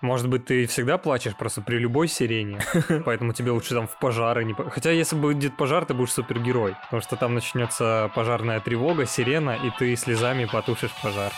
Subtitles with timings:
[0.00, 2.60] Может быть, ты всегда плачешь просто при любой сирене,
[3.04, 4.54] поэтому тебе лучше там в пожары не...
[4.54, 9.70] Хотя если будет пожар, ты будешь супергерой, потому что там начнется пожарная тревога, сирена, и
[9.78, 11.32] ты слезами потушишь пожар.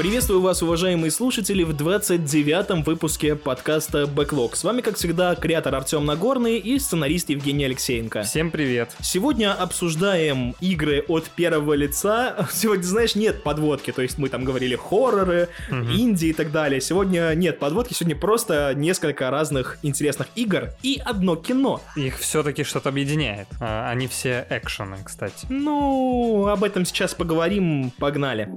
[0.00, 4.56] Приветствую вас, уважаемые слушатели, в 29-м выпуске подкаста Backlog.
[4.56, 8.22] С вами, как всегда, креатор Артем Нагорный и сценарист Евгений Алексеенко.
[8.22, 8.96] Всем привет.
[9.02, 12.48] Сегодня обсуждаем игры от первого лица.
[12.50, 15.92] Сегодня, знаешь, нет подводки, то есть мы там говорили хорроры, угу.
[15.92, 16.80] инди и так далее.
[16.80, 21.82] Сегодня нет подводки, сегодня просто несколько разных интересных игр и одно кино.
[21.94, 23.48] Их все-таки что-то объединяет.
[23.60, 25.46] А, они все экшены, кстати.
[25.50, 27.92] Ну, об этом сейчас поговорим.
[27.98, 28.48] Погнали.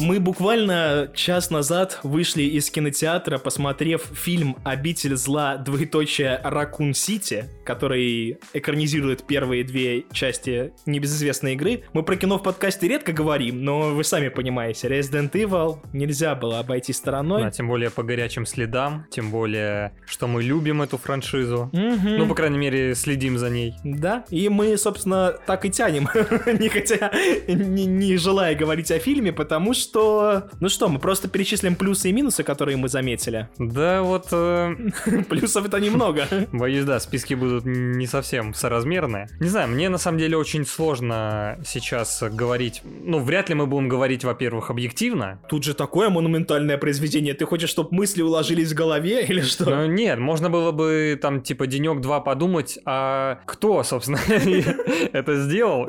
[0.00, 5.58] Мы буквально час назад вышли из кинотеатра, посмотрев фильм «Обитель зла.
[5.58, 11.84] Двоеточие Ракун Сити», который экранизирует первые две части небезызвестной игры.
[11.92, 16.60] Мы про кино в подкасте редко говорим, но вы сами понимаете, Resident Evil нельзя было
[16.60, 17.42] обойти стороной.
[17.42, 21.68] Да, тем более по горячим следам, тем более, что мы любим эту франшизу.
[21.74, 22.08] Угу.
[22.08, 23.74] Ну, по крайней мере, следим за ней.
[23.84, 26.08] Да, и мы, собственно, так и тянем,
[26.58, 27.12] не хотя,
[27.46, 30.44] не, не желая говорить о фильме, потому что что...
[30.60, 33.48] Ну что, мы просто перечислим плюсы и минусы, которые мы заметили.
[33.58, 34.28] Да, вот...
[34.32, 34.74] Э...
[35.28, 36.26] Плюсов это немного.
[36.52, 39.28] Боюсь, да, списки будут не совсем соразмерные.
[39.40, 42.82] Не знаю, мне на самом деле очень сложно сейчас говорить...
[42.84, 45.40] Ну, вряд ли мы будем говорить, во-первых, объективно.
[45.48, 47.34] Тут же такое монументальное произведение.
[47.34, 49.64] Ты хочешь, чтобы мысли уложились в голове или что?
[49.64, 54.18] Ну, нет, можно было бы там типа денек-два подумать, а кто, собственно,
[55.12, 55.88] это сделал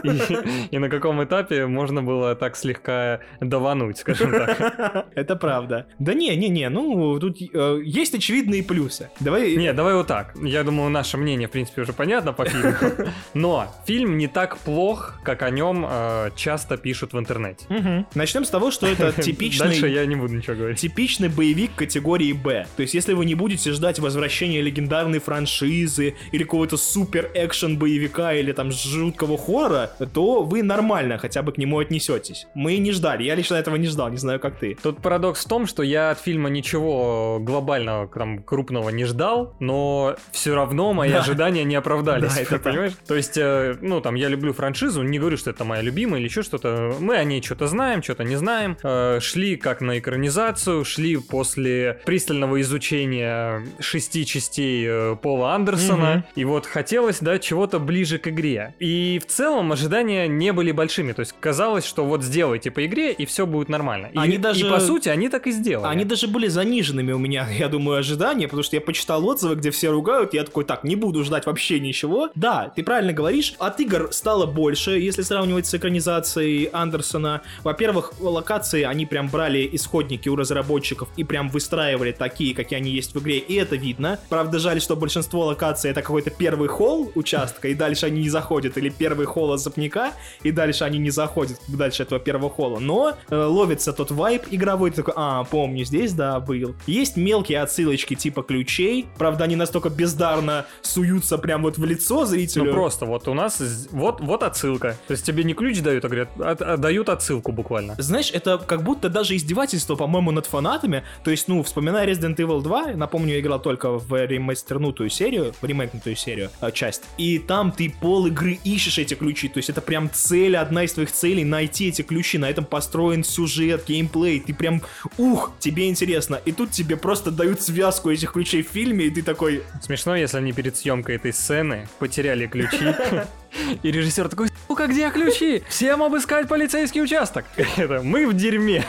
[0.72, 5.06] и на каком этапе можно было так слегка давануть обмануть, скажем так.
[5.16, 5.86] Это правда.
[6.00, 9.10] Да не, не, не, ну тут э, есть очевидные плюсы.
[9.20, 9.56] Давай.
[9.56, 10.36] Не, давай вот так.
[10.42, 12.74] Я думаю, наше мнение, в принципе, уже понятно по фильму.
[13.34, 17.66] Но фильм не так плох, как о нем э, часто пишут в интернете.
[17.70, 18.06] Угу.
[18.16, 19.68] Начнем с того, что это типичный.
[19.68, 20.80] Дальше я не буду ничего говорить.
[20.80, 22.66] Типичный боевик категории Б.
[22.76, 28.34] То есть, если вы не будете ждать возвращения легендарной франшизы или какого-то супер экшен боевика
[28.34, 32.48] или там жуткого хоррора, то вы нормально хотя бы к нему отнесетесь.
[32.54, 33.24] Мы не ждали.
[33.24, 34.78] Я лично этого не ждал, не знаю, как ты.
[34.82, 40.16] Тут парадокс в том, что я от фильма ничего глобального, там, крупного не ждал, но
[40.32, 41.20] все равно мои да.
[41.20, 42.94] ожидания не оправдались, да, это понимаешь?
[43.08, 46.28] То есть, э, ну, там, я люблю франшизу, не говорю, что это моя любимая или
[46.28, 46.96] еще что-то.
[47.00, 48.78] Мы о ней что-то знаем, что-то не знаем.
[48.84, 56.24] Э, шли как на экранизацию, шли после пристального изучения шести частей э, Пола Андерсона, угу.
[56.36, 58.76] и вот хотелось, да, чего-то ближе к игре.
[58.80, 63.12] И в целом ожидания не были большими, то есть казалось, что вот сделайте по игре,
[63.12, 64.08] и все будет нормально.
[64.14, 64.68] И, они даже...
[64.68, 65.88] и по сути они так и сделали.
[65.88, 69.72] Они даже были заниженными у меня, я думаю, ожидания, потому что я почитал отзывы, где
[69.72, 72.30] все ругают, я такой, так, не буду ждать вообще ничего.
[72.36, 77.42] Да, ты правильно говоришь, от игр стало больше, если сравнивать с экранизацией Андерсона.
[77.64, 83.16] Во-первых, локации они прям брали исходники у разработчиков и прям выстраивали такие, какие они есть
[83.16, 84.20] в игре, и это видно.
[84.30, 88.78] Правда, жаль, что большинство локаций это какой-то первый холл участка, и дальше они не заходят,
[88.78, 90.12] или первый холл запника,
[90.44, 92.80] и дальше они не заходят дальше этого первого холла.
[92.80, 96.76] Но э, ловится тот вайп игровой, ты такой, а, помню, здесь, да, был.
[96.88, 102.66] Есть мелкие отсылочки типа ключей, правда, они настолько бездарно суются прям вот в лицо зрителю.
[102.66, 104.98] Ну просто, вот у нас, вот, вот отсылка.
[105.08, 107.96] То есть тебе не ключ дают, а говорят, от, а, дают отсылку буквально.
[107.98, 111.04] Знаешь, это как будто даже издевательство, по-моему, над фанатами.
[111.24, 115.66] То есть, ну, вспоминая Resident Evil 2, напомню, я играл только в ремастернутую серию, в
[115.66, 117.04] ремейкнутую серию, э, часть.
[117.18, 119.48] И там ты пол игры ищешь эти ключи.
[119.48, 122.38] То есть это прям цель, одна из твоих целей найти эти ключи.
[122.38, 124.82] На этом построен сюжет сюжет, геймплей, ты прям,
[125.18, 126.40] ух, тебе интересно.
[126.46, 129.64] И тут тебе просто дают связку этих ключей в фильме, и ты такой...
[129.82, 132.96] Смешно, если они перед съемкой этой сцены потеряли ключи.
[133.84, 135.64] И режиссер такой, сука, где ключи?
[135.68, 137.46] Всем обыскать полицейский участок.
[137.78, 138.86] Это мы в дерьме.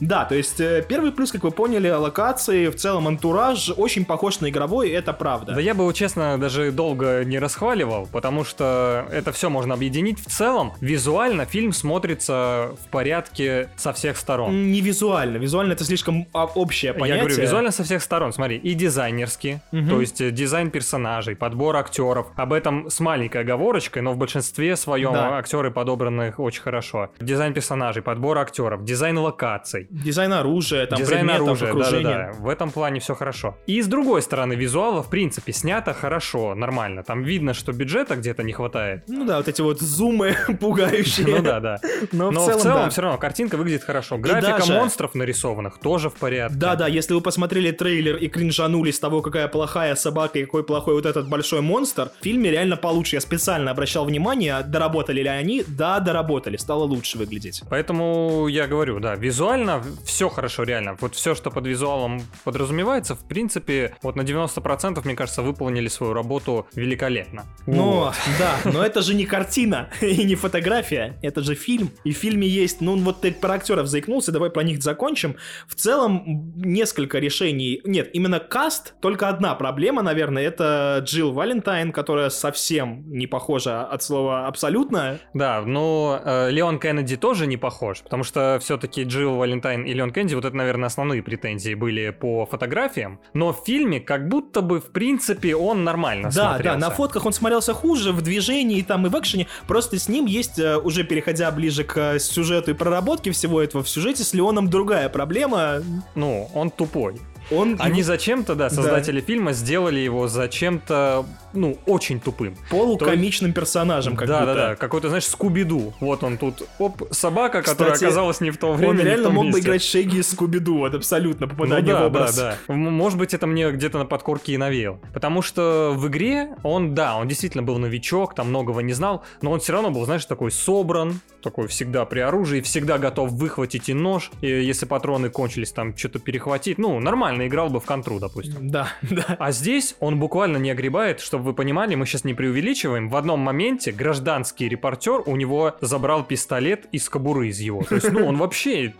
[0.00, 4.40] Да, то есть э, первый плюс, как вы поняли, локации, в целом антураж очень похож
[4.40, 5.54] на игровой, это правда.
[5.54, 10.20] Да я бы честно, даже долго не расхваливал, потому что это все можно объединить.
[10.20, 14.70] В целом, визуально фильм смотрится в порядке со всех сторон.
[14.70, 17.16] Не визуально, визуально это слишком а, общее понятие.
[17.16, 19.88] Я говорю, визуально со всех сторон, смотри, и дизайнерски, угу.
[19.88, 23.42] то есть э, дизайн персонажей, подбор актеров, об этом с маленькой
[23.76, 25.36] оговорочкой, но в большинстве своем да.
[25.36, 27.10] актеры подобраны очень хорошо.
[27.20, 32.32] Дизайн персонажей, подбор актеров, дизайн локаций, Дизайн оружия, там, Дизайн оружия, да-да-да.
[32.38, 33.56] В этом плане все хорошо.
[33.66, 37.02] И с другой стороны, визуала, в принципе, снято хорошо, нормально.
[37.02, 39.04] Там видно, что бюджета где-то не хватает.
[39.08, 41.26] Ну да, вот эти вот зумы пугающие.
[41.26, 41.80] Ну да, да.
[42.12, 42.90] Но, Но в целом, в целом да.
[42.90, 44.18] все равно картинка выглядит хорошо.
[44.18, 44.74] Графика даже...
[44.74, 46.56] монстров нарисованных тоже в порядке.
[46.56, 50.94] Да-да, если вы посмотрели трейлер и кринжанули с того, какая плохая собака и какой плохой
[50.94, 53.16] вот этот большой монстр, в фильме реально получше.
[53.16, 55.64] Я специально специально обращал внимание, доработали ли они.
[55.66, 57.62] Да, доработали, стало лучше выглядеть.
[57.70, 60.96] Поэтому я говорю, да, визуально все хорошо, реально.
[61.00, 66.12] Вот все, что под визуалом подразумевается, в принципе, вот на 90%, мне кажется, выполнили свою
[66.12, 67.44] работу великолепно.
[67.66, 68.14] Но, вот.
[68.38, 71.90] да, но это же не картина и не фотография, это же фильм.
[72.04, 75.36] И в фильме есть, ну вот ты про актеров заикнулся, давай про них закончим.
[75.66, 77.80] В целом, несколько решений.
[77.84, 84.02] Нет, именно каст, только одна проблема, наверное, это Джилл Валентайн, которая совсем не похожа от
[84.02, 85.18] слова абсолютно.
[85.34, 90.12] Да, но э, Леон Кеннеди тоже не похож, потому что все-таки Джилл Валентайн и Леон
[90.12, 93.20] Кеннеди, вот это, наверное, основные претензии были по фотографиям.
[93.34, 96.78] Но в фильме как будто бы, в принципе, он нормально да, смотрелся.
[96.78, 99.46] Да, на фотках он смотрелся хуже, в движении там и в экшене.
[99.66, 103.82] Просто с ним есть, э, уже переходя ближе к э, сюжету и проработке всего этого,
[103.82, 105.82] в сюжете с Леоном другая проблема.
[106.14, 107.20] Ну, он тупой.
[107.50, 109.26] Он Они зачем-то, да, создатели да.
[109.26, 111.24] фильма сделали его зачем-то,
[111.56, 112.56] ну, очень тупым.
[112.70, 113.60] Полукомичным То...
[113.60, 114.54] персонажем, как да, будто.
[114.54, 115.94] Да, да, какой-то, знаешь, Скуби-Ду.
[116.00, 119.44] Вот он тут, оп, собака, Кстати, которая оказалась не в то время, Он реально мог
[119.46, 119.60] месте.
[119.60, 122.36] бы играть Шеги из Скуби-Ду, вот абсолютно попадание ну, да, в образ.
[122.36, 125.00] Да, да, Может быть, это мне где-то на подкорке и навеял.
[125.12, 129.50] Потому что в игре он, да, он действительно был новичок, там многого не знал, но
[129.50, 133.94] он все равно был, знаешь, такой собран, такой всегда при оружии, всегда готов выхватить и
[133.94, 136.78] нож, и если патроны кончились, там что-то перехватить.
[136.78, 138.68] Ну, нормально играл бы в контру, допустим.
[138.68, 139.36] Да, да.
[139.38, 143.08] А здесь он буквально не огребает, чтобы вы понимали, мы сейчас не преувеличиваем.
[143.08, 147.82] В одном моменте гражданский репортер у него забрал пистолет из кобуры из его.
[147.84, 148.94] То есть, ну, он вообще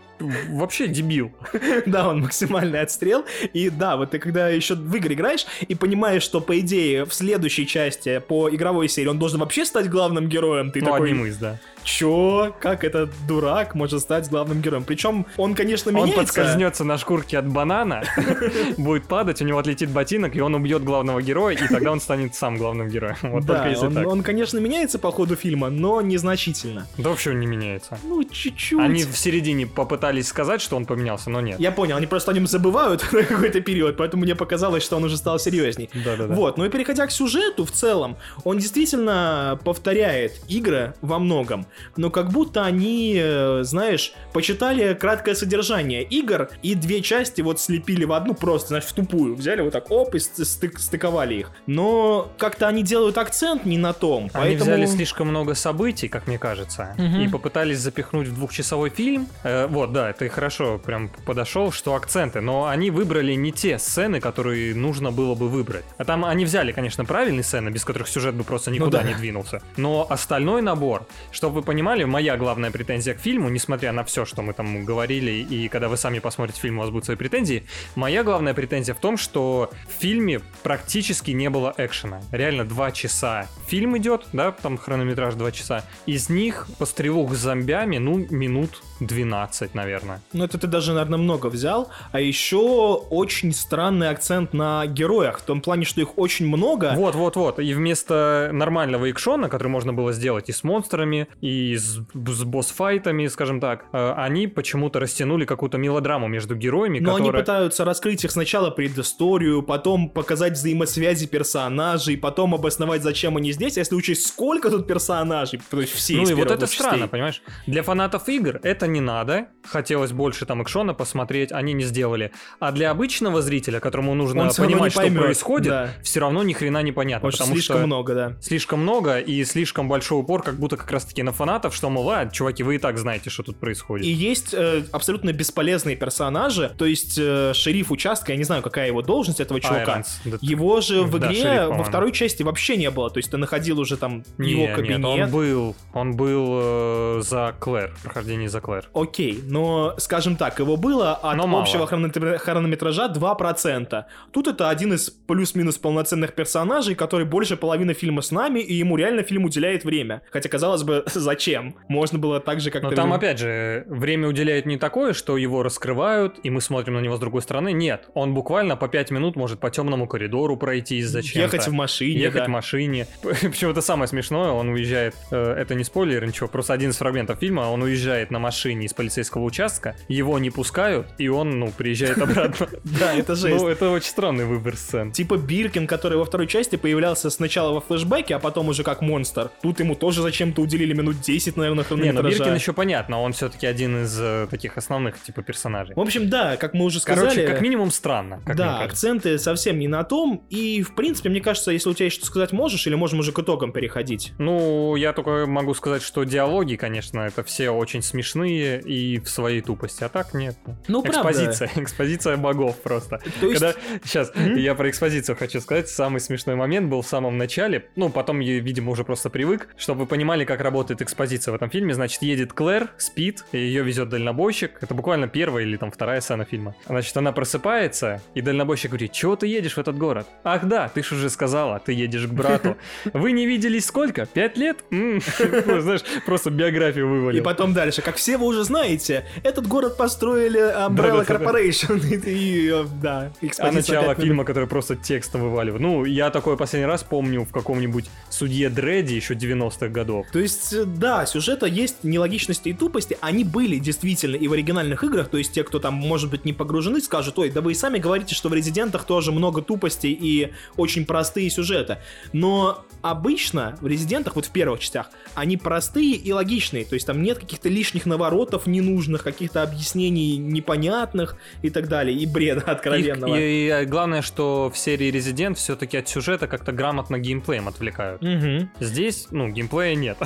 [0.49, 1.31] вообще дебил.
[1.85, 3.25] Да, он максимальный отстрел.
[3.53, 7.13] И да, вот ты когда еще в игры играешь и понимаешь, что по идее в
[7.13, 11.11] следующей части по игровой серии он должен вообще стать главным героем, ты ну, такой...
[11.11, 11.59] одним из, да.
[11.87, 12.53] Чё?
[12.59, 14.83] Как этот дурак может стать главным героем?
[14.83, 16.19] Причем он, конечно, меняется.
[16.19, 18.03] Он подскользнется на шкурке от банана,
[18.77, 22.35] будет падать, у него отлетит ботинок, и он убьет главного героя, и тогда он станет
[22.35, 23.15] сам главным героем.
[23.23, 24.05] Вот да, только если он, так.
[24.05, 26.87] он, конечно, меняется по ходу фильма, но незначительно.
[26.97, 27.97] Да вообще он не меняется.
[28.03, 28.79] Ну, чуть-чуть.
[28.79, 31.57] Они в середине попытались сказать, что он поменялся, но нет.
[31.57, 35.05] Я понял, они просто о нем забывают на какой-то период, поэтому мне показалось, что он
[35.05, 35.89] уже стал серьезней.
[35.93, 36.35] Да-да-да.
[36.35, 42.09] Вот, ну и переходя к сюжету в целом, он действительно повторяет игры во многом, но
[42.09, 48.13] как будто они, э, знаешь, почитали краткое содержание игр и две части вот слепили в
[48.13, 49.35] одну просто, знаешь, в тупую.
[49.35, 51.51] Взяли вот так, оп, и стык, стыковали их.
[51.65, 54.63] Но как-то они делают акцент не на том, Они поэтому...
[54.71, 57.21] взяли слишком много событий, как мне кажется, Мгм.
[57.21, 59.27] и попытались запихнуть в двухчасовой фильм.
[59.43, 64.19] Э, вот, да, ты хорошо прям подошел, что акценты, но они выбрали не те сцены,
[64.19, 65.85] которые нужно было бы выбрать.
[65.97, 69.09] А там они взяли, конечно, правильные сцены, без которых сюжет бы просто никуда Ну да.
[69.09, 69.61] не двинулся.
[69.77, 74.53] Но остальной набор, чтобы понимали, моя главная претензия к фильму, несмотря на все, что мы
[74.53, 77.65] там говорили, и когда вы сами посмотрите фильм, у вас будут свои претензии,
[77.95, 82.21] моя главная претензия в том, что в фильме практически не было экшена.
[82.31, 85.83] Реально два часа фильм идет, да, там хронометраж два часа.
[86.05, 90.21] Из них по стрелок с зомбями, ну, минут 12, наверное.
[90.33, 91.89] Ну, это ты даже, наверное, много взял.
[92.11, 95.39] А еще очень странный акцент на героях.
[95.39, 96.93] В том плане, что их очень много.
[96.95, 97.59] Вот, вот, вот.
[97.59, 103.27] И вместо нормального экшона, который можно было сделать и с монстрами, и с, с босс-файтами,
[103.27, 108.23] скажем так, э, они почему-то растянули какую-то мелодраму между героями, Но они которая- пытаются раскрыть
[108.23, 113.77] их сначала предысторию, потом показать взаимосвязи персонажей, потом обосновать, зачем они здесь.
[113.77, 116.79] А если учесть, сколько тут персонажей, то есть все Ну и вот это частей.
[116.83, 117.41] странно, понимаешь?
[117.65, 119.47] Для фанатов игр это не надо.
[119.63, 122.31] Хотелось больше там экшона посмотреть, они не сделали.
[122.59, 125.89] А для обычного зрителя, которому нужно Он понимать, что поймет, происходит, да.
[126.03, 127.27] все равно ни хрена непонятно.
[127.29, 128.33] Потому потому слишком что много, да.
[128.41, 132.25] слишком много и слишком большой упор, как будто как раз-таки на фанатов, что, мол, а,
[132.27, 134.05] чуваки, вы и так знаете, что тут происходит.
[134.05, 138.87] И есть э, абсолютно бесполезные персонажи, то есть э, шериф участка, я не знаю, какая
[138.87, 139.91] его должность этого чувака.
[139.93, 140.37] Айронс, да.
[140.41, 143.37] Его же в Да, игре шериф, во второй части вообще не было, то есть ты
[143.37, 145.05] находил уже там Не, его нет, кабинет.
[145.05, 148.89] он был, он был э, за Клэр, прохождение за Клэр.
[148.93, 151.61] Окей, но, скажем так, его было от Но мало.
[151.63, 154.03] общего хронометра- хронометража 2%.
[154.31, 158.97] Тут это один из плюс-минус полноценных персонажей, который больше половины фильма с нами, и ему
[158.97, 160.21] реально фильм уделяет время.
[160.31, 161.75] Хотя, казалось бы, зачем?
[161.89, 165.61] Можно было так же, как Но там, опять же, время уделяет не такое, что его
[165.61, 167.73] раскрывают, и мы смотрим на него с другой стороны.
[167.73, 172.21] Нет, он буквально по 5 минут может по темному коридору пройти зачем Ехать в машине,
[172.21, 172.45] Ехать да.
[172.45, 173.07] в машине.
[173.21, 177.39] Причем это самое смешное, он уезжает, э, это не спойлер, ничего, просто один из фрагментов
[177.39, 182.19] фильма, он уезжает на машине из полицейского участка, его не пускают, и он, ну, приезжает
[182.19, 182.67] обратно.
[182.99, 183.61] Да, это жесть.
[183.61, 185.11] Ну, это очень странный выбор сцен.
[185.11, 189.51] Типа Биркин, который во второй части появлялся сначала во флешбеке, а потом уже как монстр.
[189.61, 192.29] Тут ему тоже зачем-то уделили минут минут 10, наверное, Не, ну хронометража.
[192.29, 195.95] Биркин еще понятно, он все-таки один из э, таких основных типа персонажей.
[195.95, 197.29] В общем, да, как мы уже сказали...
[197.29, 198.41] Короче, как минимум странно.
[198.45, 202.05] Как да, акценты совсем не на том, и, в принципе, мне кажется, если у тебя
[202.05, 204.33] есть что сказать можешь, или можем уже к итогам переходить?
[204.37, 209.61] Ну, я только могу сказать, что диалоги, конечно, это все очень смешные и в своей
[209.61, 210.57] тупости, а так нет.
[210.87, 211.19] Ну, правда.
[211.19, 213.19] экспозиция, экспозиция богов просто.
[213.39, 213.59] То есть...
[213.59, 214.55] Когда, сейчас, Мгм.
[214.57, 218.59] я про экспозицию хочу сказать, самый смешной момент был в самом начале, ну, потом я,
[218.59, 222.53] видимо, уже просто привык, чтобы вы понимали, как работает экспозиция в этом фильме, значит, едет
[222.53, 226.75] Клэр, спит, и ее везет дальнобойщик, это буквально первая или там вторая сцена фильма.
[226.85, 230.27] Значит, она просыпается, и дальнобойщик говорит, чего ты едешь в этот город?
[230.43, 232.77] Ах да, ты ж уже сказала, ты едешь к брату.
[233.13, 234.25] Вы не виделись сколько?
[234.25, 234.77] Пять лет?
[234.91, 237.43] Знаешь, просто биографию И вывалил.
[237.43, 238.01] потом дальше.
[238.01, 241.25] Как все вы уже знаете, этот город построили Umbrella.
[241.25, 241.97] Corporation.
[242.27, 245.81] И, э, да, А начало фильма, который просто текстом вываливает.
[245.81, 250.27] Ну, я такой последний раз помню в каком-нибудь судье Дредди еще 90-х годов.
[250.31, 255.03] То есть, э, да, сюжета есть нелогичности и тупости, они были действительно и в оригинальных
[255.03, 257.75] играх, то есть те, кто там, может быть, не погружены, скажут, ой, да вы и
[257.75, 261.99] сами говорите, что в Резидентах тоже много тупостей и очень простые сюжеты.
[262.33, 267.21] Но обычно в Резидентах, вот в первых частях, они простые и логичные, то есть там
[267.21, 273.35] нет каких-то лишних наворотов ненужных, каких-то объяснений непонятных и так далее, и бреда откровенного.
[273.35, 278.21] и, и главное, что в серии Resident все-таки от сюжета как-то грамотно геймплеем отвлекают.
[278.21, 278.69] Мгм.
[278.79, 280.17] Здесь, ну, геймплея нет.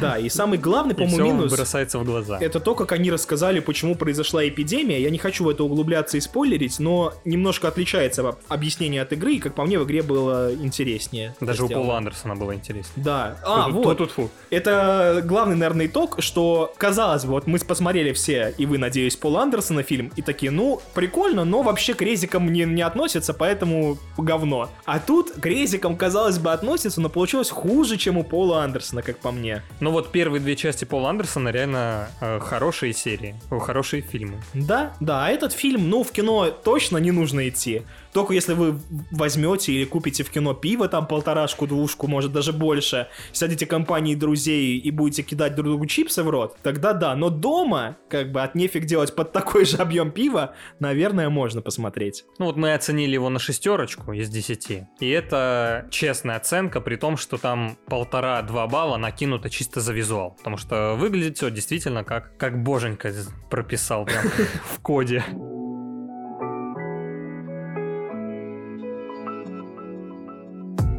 [0.00, 1.52] Да, и самый главный, по-моему, минус...
[1.52, 2.38] бросается в глаза.
[2.40, 5.00] Это то, как они рассказали, почему произошла эпидемия.
[5.00, 9.34] Я не хочу в это углубляться и спойлерить, но немножко отличается об- объяснение от игры,
[9.34, 11.34] и, как по мне, в игре было интереснее.
[11.40, 11.68] Даже у.
[11.68, 12.92] Пола Андерсона было интересно.
[12.96, 13.38] Да.
[13.44, 13.98] А, Тут- вот.
[13.98, 14.30] тут фу.
[14.50, 19.42] Это главный, наверное, итог, что, казалось бы, вот мы посмотрели все, и вы, надеюсь, Пола
[19.42, 24.70] Андерсона фильм, и такие, ну, прикольно, но вообще к резикам не, не относится, поэтому говно.
[24.84, 29.18] А тут к резикам, казалось бы, относится, но получилось хуже, чем у Пола Андерсона, как
[29.18, 29.62] по мне.
[29.80, 34.40] Ну вот первые две части Пола Андерсона реально э, хорошие серии, хорошие фильмы.
[34.54, 37.82] Да, да, а этот фильм, ну, в кино точно не нужно идти.
[38.14, 38.78] Только если вы
[39.10, 44.78] возьмете или купите в кино пиво, там полторашку, двушку, может даже больше, сядете компанией друзей
[44.78, 47.16] и будете кидать друг другу чипсы в рот, тогда да.
[47.16, 52.24] Но дома, как бы от нефиг делать под такой же объем пива, наверное, можно посмотреть.
[52.38, 54.86] Ну вот мы оценили его на шестерочку из десяти.
[55.00, 60.36] И это честная оценка, при том, что там полтора-два балла накинуто чисто за визуал.
[60.38, 63.12] Потому что выглядит все действительно как, как боженька
[63.50, 64.22] прописал прям
[64.72, 65.24] в коде.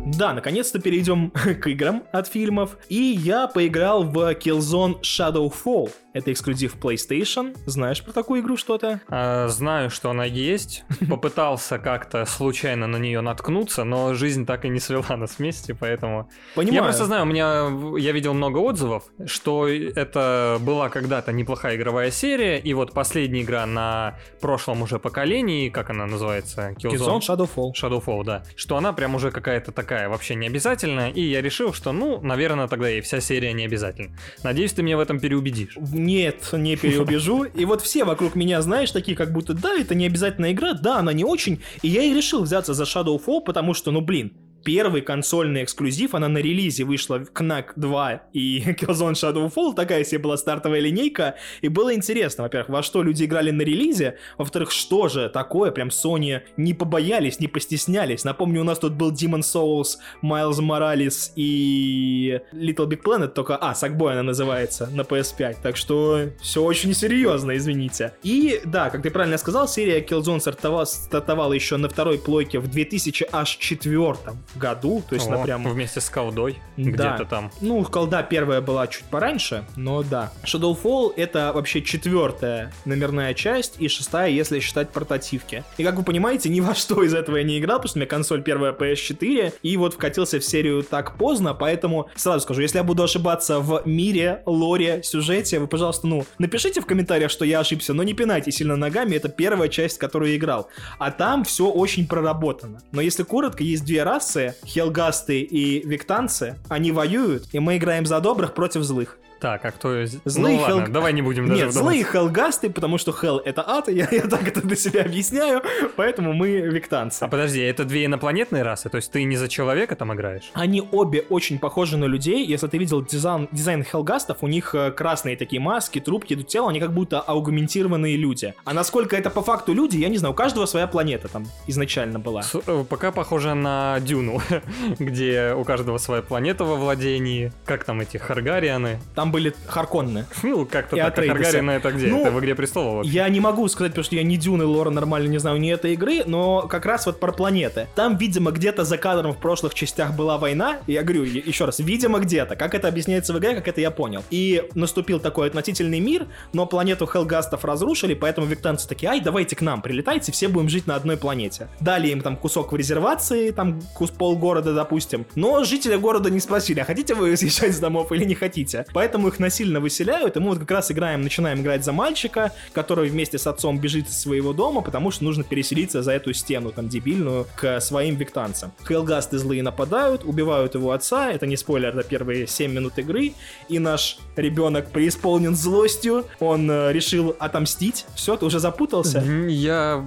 [0.06, 1.32] Да, наконец-то перейдем
[1.62, 2.78] к играм от фильмов.
[2.90, 5.92] И я поиграл в Killzone Shadowfall.
[6.16, 7.58] Это эксклюзив PlayStation.
[7.66, 9.02] Знаешь про такую игру что-то?
[9.10, 10.86] А, Знаю, что она есть.
[11.10, 16.30] Попытался как-то случайно на нее наткнуться, но жизнь так и не свела нас вместе, поэтому...
[16.56, 16.76] Понимаю.
[16.76, 17.70] Я просто знаю, у меня
[18.00, 23.66] я видел много отзывов, что это была когда-то неплохая игровая серия, и вот последняя игра
[23.66, 26.76] на прошлом уже поколении, как она называется?
[26.78, 27.74] Killzone Shadowfall.
[27.74, 28.44] Shadowfall, да.
[28.56, 32.70] Что она прям уже какая-то такая вообще не обязательная, и я решил, что, ну, наверное,
[32.70, 34.16] тогда и вся серия не обязательна.
[34.44, 35.76] Надеюсь, ты меня в этом переубедишь.
[36.06, 37.44] Нет, не переубежу.
[37.56, 41.00] И вот все вокруг меня, знаешь, такие как будто, да, это не обязательная игра, да,
[41.00, 41.62] она не очень.
[41.82, 44.34] И я и решил взяться за Shadowfall, потому что, ну блин,
[44.66, 50.38] первый консольный эксклюзив, она на релизе вышла Knack 2 и Killzone Shadowfall, такая себе была
[50.38, 55.30] стартовая линейка, и было интересно, во-первых, во что люди играли на релизе, во-вторых, что же
[55.30, 58.24] такое, прям Sony не побоялись, не постеснялись.
[58.24, 63.74] Напомню, у нас тут был Demon Souls, Miles Morales и Little Big Planet, только, а,
[63.74, 68.14] Sackboy она называется, на PS5, так что все очень серьезно, извините.
[68.24, 72.68] И, да, как ты правильно сказал, серия Killzone стартовала, стартовала еще на второй плойке в
[72.68, 74.16] 2004
[74.58, 75.64] году, то есть О, она прям...
[75.66, 76.84] Вместе с колдой Да.
[77.16, 77.52] где-то там.
[77.62, 80.32] Ну, колда первая была чуть пораньше, но да.
[80.44, 85.64] Shadowfall это вообще четвертая номерная часть и шестая, если считать портативки.
[85.78, 88.02] И как вы понимаете, ни во что из этого я не играл, потому что у
[88.02, 92.78] меня консоль первая PS4, и вот вкатился в серию так поздно, поэтому сразу скажу, если
[92.78, 97.60] я буду ошибаться в мире, лоре, сюжете, вы, пожалуйста, ну, напишите в комментариях, что я
[97.60, 100.70] ошибся, но не пинайте сильно ногами, это первая часть, которую я играл.
[101.00, 102.82] А там все очень проработано.
[102.92, 108.20] Но если коротко, есть две расы, хелгасты и виктанцы, они воюют, и мы играем за
[108.20, 109.18] добрых против злых.
[109.46, 110.02] Так, а кто...
[110.04, 111.80] из- Злые ну ладно, давай не будем даже Нет, вдаваться.
[111.80, 115.62] злые хелгасты, потому что хел это ад, я, я так это для себя объясняю,
[115.96, 117.22] поэтому мы виктанцы.
[117.22, 118.90] А подожди, это две инопланетные расы?
[118.90, 120.50] То есть ты не за человека там играешь?
[120.56, 122.44] Они обе очень похожи на людей.
[122.44, 126.72] Если ты видел дизайн, дизайн хелгастов, у них э, красные такие маски, трубки, идут тело,
[126.72, 128.56] они как будто аугментированные люди.
[128.64, 132.18] А насколько это по факту люди, я не знаю, у каждого своя планета там изначально
[132.18, 132.42] была.
[132.42, 134.42] С- э, Пока похоже на Дюну,
[135.00, 137.52] где у каждого своя планета во владении.
[137.66, 139.00] Как там эти Харгарианы?
[139.14, 140.26] Там были Харконны.
[140.44, 141.08] Ну, как-то так.
[141.08, 141.12] А.
[141.12, 142.08] Таргариены это где?
[142.08, 143.12] Ну, это в «Игре престолов» вообще.
[143.12, 145.92] Я не могу сказать, потому что я ни Дюны, лора нормально не знаю, ни этой
[145.94, 147.90] игры, но как раз вот про планеты.
[147.96, 150.78] Там, видимо, где-то за кадром в прошлых частях была война.
[150.88, 152.56] Я говорю еще раз, видимо, где-то.
[152.56, 154.24] Как это объясняется в игре, как это я понял.
[154.30, 159.62] И наступил такой относительный мир, но планету Хелгастов разрушили, поэтому виктанцы такие, ай, давайте к
[159.62, 161.68] нам, прилетайте, все будем жить на одной планете.
[161.82, 165.26] Дали им там кусок в резервации, там кус полгорода, допустим.
[165.36, 168.86] Но жители города не спросили, а хотите вы съезжать с домов или не хотите.
[168.94, 173.10] Поэтому их насильно выселяют, и мы вот как раз играем, начинаем играть за мальчика, который
[173.10, 176.90] вместе с отцом бежит из своего дома, потому что нужно переселиться за эту стену, там,
[176.90, 178.72] дебильную, к своим виктанцам.
[178.88, 183.34] Хелгасты злые нападают, убивают его отца, это не спойлер, это первые 7 минут игры,
[183.70, 188.06] и наш ребенок преисполнен злостью, он э, решил отомстить.
[188.16, 189.20] Все, ты уже запутался?
[189.48, 190.06] Я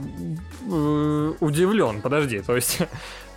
[0.71, 2.79] э, удивлен, подожди, то есть,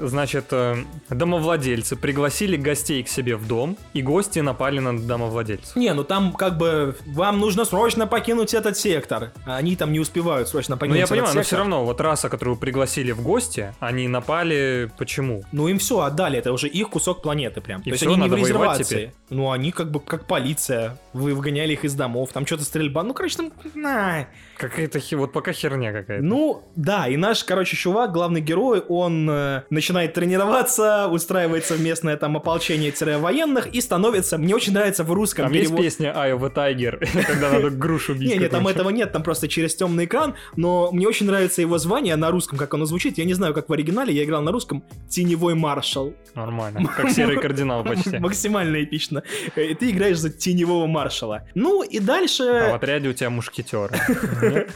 [0.00, 0.76] значит, э,
[1.08, 5.76] домовладельцы пригласили гостей к себе в дом, и гости напали на домовладельцев.
[5.76, 9.32] Не, ну там как бы вам нужно срочно покинуть этот сектор.
[9.46, 11.46] А Они там не успевают срочно Ну, покинуть я этот понимаю, но сектор.
[11.46, 15.42] все равно, вот раса, которую пригласили в гости, они напали почему?
[15.52, 17.80] Ну им все отдали, это уже их кусок планеты прям.
[17.80, 18.84] И То есть всё, они не в резервации.
[18.84, 19.10] теперь?
[19.30, 20.98] Ну они как бы как полиция.
[21.14, 23.02] Вы выгоняли их из домов, там что-то стрельба.
[23.02, 23.52] Ну, короче, там...
[23.74, 24.28] на.
[24.58, 26.22] Какая-то вот пока херня какая-то.
[26.24, 32.16] Ну, да, и наш, короче, чувак, главный герой, он э, начинает тренироваться, устраивается в местное
[32.16, 36.44] там ополчение-военных и становится, мне очень нравится в русском Там есть перевод- песня Eye of
[36.44, 38.30] a Tiger, когда надо грушу бить.
[38.30, 41.78] Не, не, там этого нет, там просто через темный экран, но мне очень нравится его
[41.78, 43.18] звание на русском, как оно звучит.
[43.18, 44.82] Я не знаю, как в оригинале, я играл на русском.
[45.08, 46.12] Теневой маршал.
[46.34, 46.88] Нормально.
[46.96, 48.18] Как серый кардинал почти.
[48.18, 49.22] Максимально эпично.
[49.54, 51.42] Э, Ты играешь за теневого маршала.
[51.54, 52.42] Ну и А в дальше...
[52.44, 53.94] отряде у тебя мушкетеры.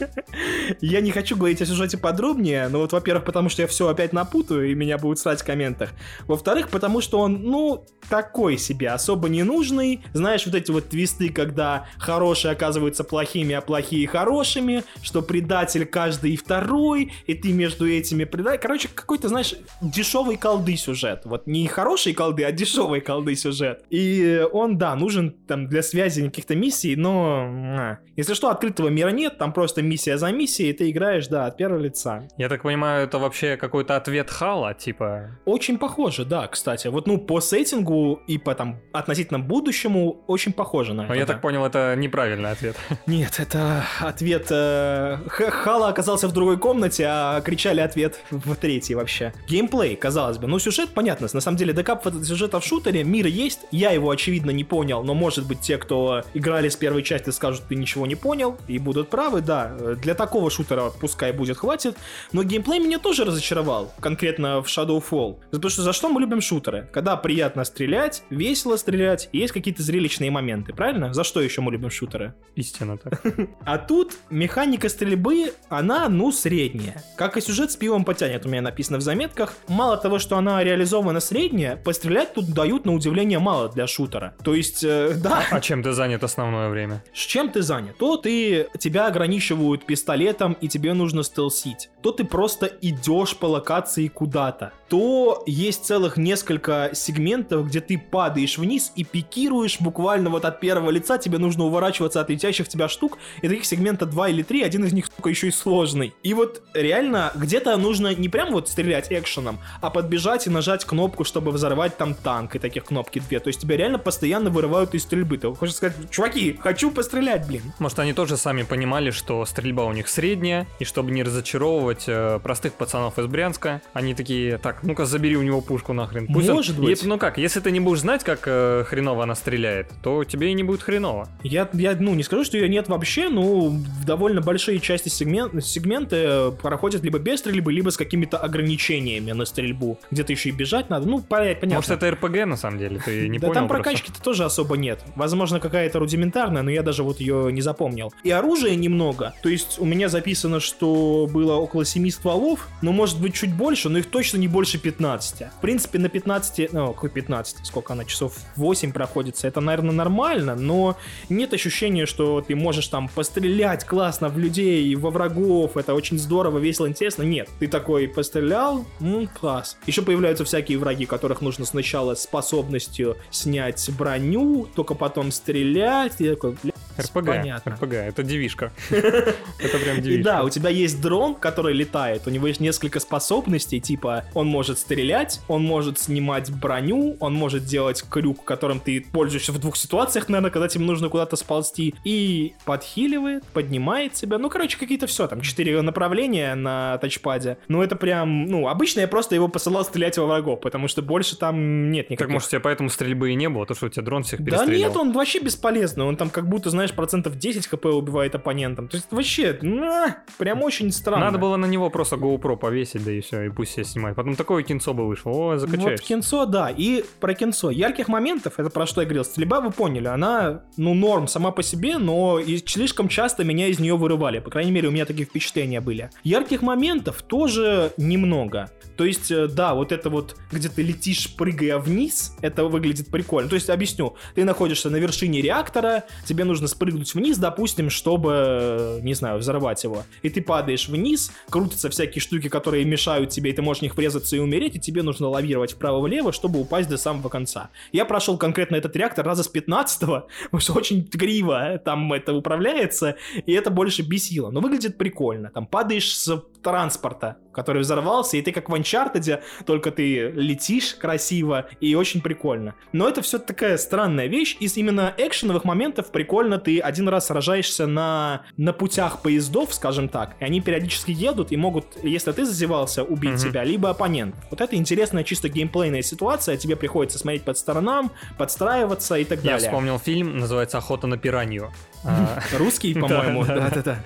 [0.81, 4.13] Я не хочу говорить о сюжете подробнее, но вот, во-первых, потому что я все опять
[4.51, 5.91] напутаю, и меня будут срать в комментах.
[6.27, 10.01] Во-вторых, потому что он, ну, такой себе, особо не нужный.
[10.13, 16.31] Знаешь, вот эти вот твисты, когда хорошие оказываются плохими, а плохие хорошими, что предатель каждый
[16.31, 18.61] и второй, и ты между этими предателями.
[18.61, 21.21] Короче, какой-то, знаешь, дешевый колды сюжет.
[21.25, 23.83] Вот не хороший колды, а дешевый колды сюжет.
[23.89, 27.47] И он, да, нужен там для связи каких-то миссий, но...
[27.79, 27.97] а.
[28.17, 31.57] Если что, открытого мира нет, там просто миссия за миссией, и ты играешь, да, от
[31.57, 32.27] первого лица.
[32.37, 35.37] Я так понимаю, это вообще какой-то ответ Хала, типа...
[35.45, 36.87] Очень похоже, да, кстати.
[36.87, 41.13] Вот, ну, по сеттингу и по там относительно будущему очень похоже на Но это.
[41.13, 41.33] я да.
[41.33, 42.75] так понял, это неправильный ответ.
[43.05, 44.47] Нет, это ответ...
[44.49, 49.31] э, Хала оказался в другой комнате, а кричали ответ в третьей вообще.
[49.47, 50.47] Геймплей, казалось бы.
[50.47, 51.27] Ну, сюжет, понятно.
[51.31, 53.59] На самом деле, докапывать сюжета в шутере, мир есть.
[53.69, 57.65] Я его, очевидно, не понял, но, может быть, те, кто играли с первой части, скажут,
[57.69, 59.67] ты ничего не понял, и будут правы, да.
[60.01, 61.95] Для такого шутера пускай будет хватит.
[62.31, 65.39] Но геймплей меня тоже разочаровал, конкретно в Shadowfall.
[65.51, 66.89] Потому что за что мы любим шутеры?
[66.93, 71.13] Когда приятно стрелять, весело стрелять, есть какие-то зрелищные моменты, правильно?
[71.13, 72.33] За что еще мы любим шутеры?
[72.55, 73.21] Истинно так.
[73.65, 77.03] А тут механика стрельбы, она, ну, средняя.
[77.17, 79.53] Как и сюжет с пивом потянет, у меня написано в заметках.
[79.67, 84.35] Мало того, что она реализована средняя, пострелять тут дают на удивление мало для шутера.
[84.43, 87.03] То есть, э, да, А чем ты занят основное время?
[87.13, 87.97] с чем ты занят?
[87.97, 91.89] То ты, тебя ограничивают пистолетом, и тебе нужно стелсить.
[92.01, 94.71] То ты просто идешь по локации куда-то.
[94.87, 100.91] То есть целых несколько сегментов, где ты падаешь вниз и пикируешь буквально вот от первого
[100.91, 104.61] лица, тебе нужно уворачиваться от летящих в тебя штук, и таких сегментов два или три,
[104.61, 106.13] один из них, сука, еще и сложный.
[106.21, 111.23] И вот реально где-то нужно не прям вот стрелять экшеном, а подбежать и нажать кнопку,
[111.23, 113.39] чтобы взорвать там танк, и таких кнопки две.
[113.39, 115.39] То есть тебя реально постоянно вырывают из стрельбы.
[115.39, 117.73] Ты хочешь сказать, чуваки, хочу пострелять, блин.
[117.79, 122.39] Может, они тоже сами понимали, что стрельба у них средняя, и чтобы не разочаровывать э,
[122.43, 126.27] простых пацанов из Брянска, они такие, так, ну-ка забери у него пушку нахрен.
[126.29, 127.03] он- Может быть.
[127.03, 130.49] И- ну как, если ты не будешь знать, как э, хреново она стреляет, то тебе
[130.51, 131.27] и не будет хреново.
[131.43, 133.73] Я, я, ну, не скажу, что ее нет вообще, но
[134.05, 139.45] довольно большие части сегмент, сегменты э, проходят либо без стрельбы, либо с какими-то ограничениями на
[139.45, 139.99] стрельбу.
[140.11, 141.07] Где-то еще и бежать надо.
[141.07, 141.67] Ну, понятно.
[141.75, 143.83] Может, это РПГ на самом деле, ты не да понял там просто?
[143.83, 144.99] прокачки-то тоже особо нет.
[145.15, 148.13] Возможно, какая-то рудиментарная, но я даже вот ее не запомнил.
[148.23, 149.33] И оружия немного.
[149.43, 153.89] То есть у меня записано, что было около 7 стволов, но может быть чуть больше,
[153.89, 155.41] но их точно не больше 15.
[155.57, 160.55] В принципе, на 15, ну, какой 15, сколько она, часов 8 проходится, это, наверное, нормально,
[160.55, 160.97] но
[161.29, 166.59] нет ощущения, что ты можешь там пострелять классно в людей, во врагов, это очень здорово,
[166.59, 167.23] весело, интересно.
[167.23, 169.77] Нет, ты такой пострелял, м, класс.
[169.87, 176.19] Еще появляются всякие враги, которых нужно сначала способностью снять броню, только потом стрелять.
[176.19, 176.55] И такой,
[176.99, 177.71] РПГ, Понятно.
[177.73, 178.71] РПГ, это девишка.
[178.91, 180.23] Это прям И девишка.
[180.23, 184.79] да, у тебя есть дрон, который летает, у него есть несколько способностей, типа он может
[184.79, 190.29] стрелять, он может снимать броню, он может делать крюк, которым ты пользуешься в двух ситуациях,
[190.29, 195.41] наверное, когда тебе нужно куда-то сползти, и подхиливает, поднимает тебя, ну, короче, какие-то все, там,
[195.41, 200.25] четыре направления на тачпаде, ну, это прям, ну, обычно я просто его посылал стрелять во
[200.25, 202.19] врагов, потому что больше там нет никаких...
[202.27, 204.41] Так может у тебя поэтому стрельбы и не было, то что у тебя дрон всех
[204.41, 204.89] Да перестрелял?
[204.89, 206.05] нет, он вообще бесполезный.
[206.05, 208.87] Он там как будто, знаешь, процентов 10 хп убивает оппонентам.
[208.87, 211.25] То есть вообще, на, прям очень странно.
[211.25, 214.15] Надо было на него просто GoPro повесить, да и все, и пусть себе снимает.
[214.15, 216.05] Потом такое кинцо бы вышло, о, Вот закачаешься.
[216.05, 216.69] кинцо, да.
[216.69, 217.71] И про кинцо.
[217.71, 221.63] Ярких моментов, это про что я говорил, стрельба, вы поняли, она, ну, норм сама по
[221.63, 224.39] себе, но и слишком часто меня из нее вырывали.
[224.39, 226.09] По крайней мере, у меня такие впечатления были.
[226.23, 228.69] Ярких моментов тоже немного.
[228.97, 233.49] То есть, э, да, вот это вот, где ты летишь, прыгая вниз, это выглядит прикольно.
[233.49, 238.99] То есть, объясню, ты находишься на вершине реактора, тебе нужно спрыгнуть вниз, допустим, чтобы, э,
[239.01, 240.03] не знаю, взорвать его.
[240.21, 243.95] И ты падаешь вниз, крутятся всякие штуки, которые мешают тебе, и ты можешь в них
[243.95, 247.69] врезаться и умереть, и тебе нужно лавировать вправо-влево, чтобы упасть до самого конца.
[247.91, 250.01] Я прошел конкретно этот реактор раза с 15
[250.43, 254.51] потому что очень криво там это управляется, и это больше бесило.
[254.51, 255.49] Но выглядит прикольно.
[255.49, 261.67] Там падаешь с транспорта, который взорвался, и ты как в Uncharted, только ты летишь красиво,
[261.79, 262.75] и очень прикольно.
[262.91, 264.57] Но это все такая странная вещь.
[264.59, 270.35] Из именно экшеновых моментов прикольно ты один раз сражаешься на, на путях поездов, скажем так,
[270.39, 273.39] и они периодически едут и могут, если ты зазевался, убить Мгм.
[273.39, 274.35] тебя, либо оппонент.
[274.49, 279.51] Вот это интересная чисто геймплейная ситуация, тебе приходится смотреть под сторонам, подстраиваться и так Я
[279.51, 279.67] далее.
[279.69, 281.71] вспомнил фильм, называется «Охота на пиранью».
[282.03, 283.97] А, Русский, по-моему, Да, да, да-да-да.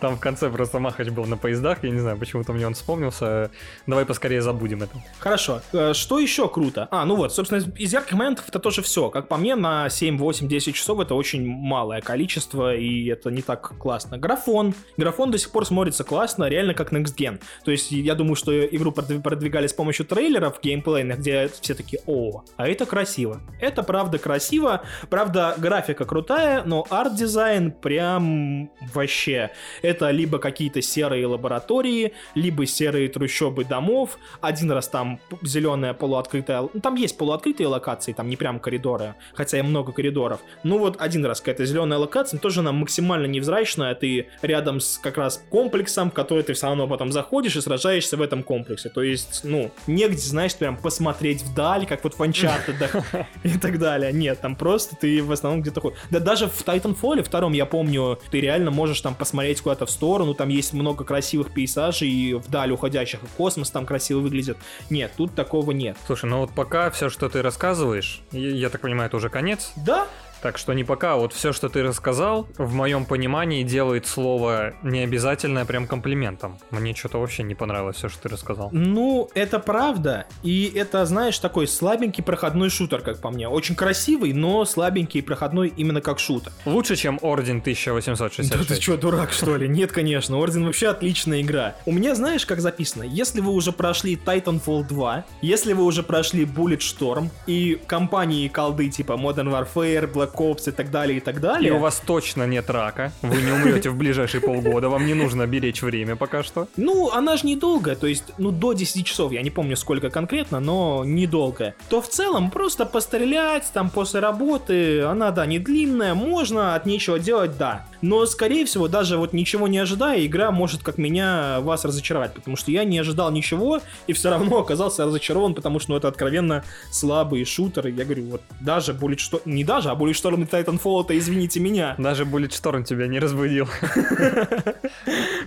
[0.00, 3.50] Там в конце просто Махач был на поездах, я не знаю, почему-то мне он вспомнился.
[3.86, 4.96] Давай поскорее забудем это.
[5.20, 5.60] Хорошо.
[5.72, 6.88] Э, Что еще круто?
[6.90, 9.10] А, ну вот, собственно, из ярких моментов это тоже все.
[9.10, 11.46] Как по мне, на 7, 8, 10 часов это очень
[11.96, 14.18] малое количество, и это не так классно.
[14.18, 14.74] Графон.
[14.96, 17.40] Графон до сих пор смотрится классно, реально как Next Gen.
[17.64, 22.02] То есть я думаю, что игру продв- продвигали с помощью трейлеров геймплейных, где все такие,
[22.06, 23.40] о, а это красиво.
[23.60, 24.82] Это правда красиво.
[25.10, 29.50] Правда, графика крутая, но арт-дизайн прям вообще.
[29.82, 34.18] Это либо какие-то серые лаборатории, либо серые трущобы домов.
[34.40, 36.62] Один раз там зеленая полуоткрытая...
[36.62, 40.40] ну, Там есть полуоткрытые локации, там не прям коридоры, хотя и много коридоров.
[40.62, 43.94] Ну вот один раз какая-то зеленая локация, тоже она максимально невзрачная.
[43.94, 48.16] Ты рядом с как раз комплексом, в который ты все равно потом заходишь и сражаешься
[48.16, 48.88] в этом комплексе.
[48.88, 54.12] То есть, ну, негде, знаешь, прям посмотреть вдаль, как вот в Uncharted и так далее.
[54.12, 55.98] Нет, там просто ты в основном где-то ходишь.
[56.10, 60.34] Да даже в Titanfall втором, я помню, ты реально можешь там посмотреть куда-то в сторону,
[60.34, 64.56] там есть много красивых пейзажей, вдаль уходящих, и космос там красиво выглядит.
[64.90, 65.96] Нет, тут такого нет.
[66.06, 69.72] Слушай, ну вот пока все, что ты рассказываешь, я, я так понимаю, это уже конец.
[69.76, 70.06] Да,
[70.42, 75.64] Так что не пока, вот все, что ты рассказал, в моем понимании делает слово необязательное
[75.64, 76.58] прям комплиментом.
[76.70, 78.68] Мне что-то вообще не понравилось все, что ты рассказал.
[78.72, 80.26] Ну, это правда.
[80.42, 83.48] И это, знаешь, такой слабенький проходной шутер, как по мне.
[83.48, 86.52] Очень красивый, но слабенький проходной именно как шутер.
[86.64, 88.50] Лучше, чем Орден 1866.
[88.50, 89.68] Да ты что, дурак, что ли?
[89.68, 91.76] Нет, конечно, Орден вообще отличная игра.
[91.86, 93.02] У меня, знаешь, как записано?
[93.02, 99.12] Если вы уже прошли Titanfall 2, если вы уже прошли Bulletstorm и компании колды типа
[99.12, 101.72] Modern Warfare, Black Ops и так далее, и так И далее...
[101.72, 105.82] у вас точно нет рака, вы не умрете в ближайшие полгода, вам не нужно беречь
[105.82, 106.68] время пока что.
[106.76, 110.60] Ну, она же недолгая, то есть, ну, до 10 часов, я не помню сколько конкретно,
[110.60, 111.74] но недолгая.
[111.88, 117.18] То в целом просто пострелять, там, после работы, она, да, не длинная, можно, от нечего
[117.18, 117.86] делать, да.
[118.02, 122.56] Но, скорее всего, даже вот ничего не ожидая, игра может, как меня, вас разочаровать, потому
[122.56, 126.64] что я не ожидал ничего, и все равно оказался разочарован, потому что, ну, это откровенно
[126.90, 127.90] слабые шутеры.
[127.90, 132.24] Я говорю, вот, даже Bulletstorm, не даже, а Bulletstorm и Titanfall, это, извините меня, Даже
[132.24, 133.68] Bulletstorm тебя не разбудил.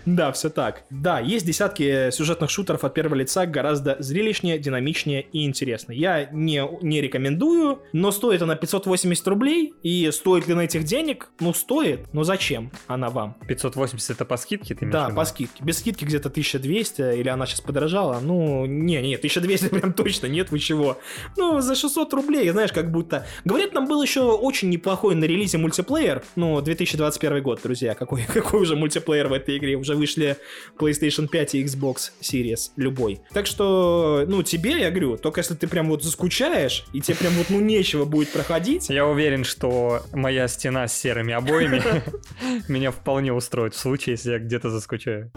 [0.05, 0.83] Да, все так.
[0.89, 5.91] Да, есть десятки сюжетных шутеров от первого лица гораздо зрелищнее, динамичнее и интересно.
[5.91, 11.29] Я не, не рекомендую, но стоит она 580 рублей, и стоит ли на этих денег?
[11.39, 13.35] Ну, стоит, но зачем она вам?
[13.47, 15.63] 580 это по скидке, ты Да, по скидке.
[15.63, 18.19] Без скидки где-то 1200, или она сейчас подорожала.
[18.21, 20.97] Ну, не, не, 1200 прям точно нет, вы чего.
[21.37, 23.25] Ну, за 600 рублей, знаешь, как будто...
[23.45, 26.23] Говорят, там был еще очень неплохой на релизе мультиплеер.
[26.35, 27.95] Ну, 2021 год, друзья.
[27.95, 29.75] Какой, какой уже мультиплеер в этой игре?
[29.75, 30.37] Уже вышли
[30.77, 33.21] PlayStation 5 и Xbox Series, любой.
[33.33, 37.33] Так что, ну, тебе, я говорю, только если ты прям вот заскучаешь, и тебе прям
[37.33, 41.81] вот, ну, нечего будет проходить, Я уверен, что моя стена с серыми обоями
[42.67, 45.31] меня вполне устроит в случае, если я где-то заскучаю.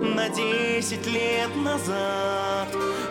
[0.00, 2.68] На 10 лет назад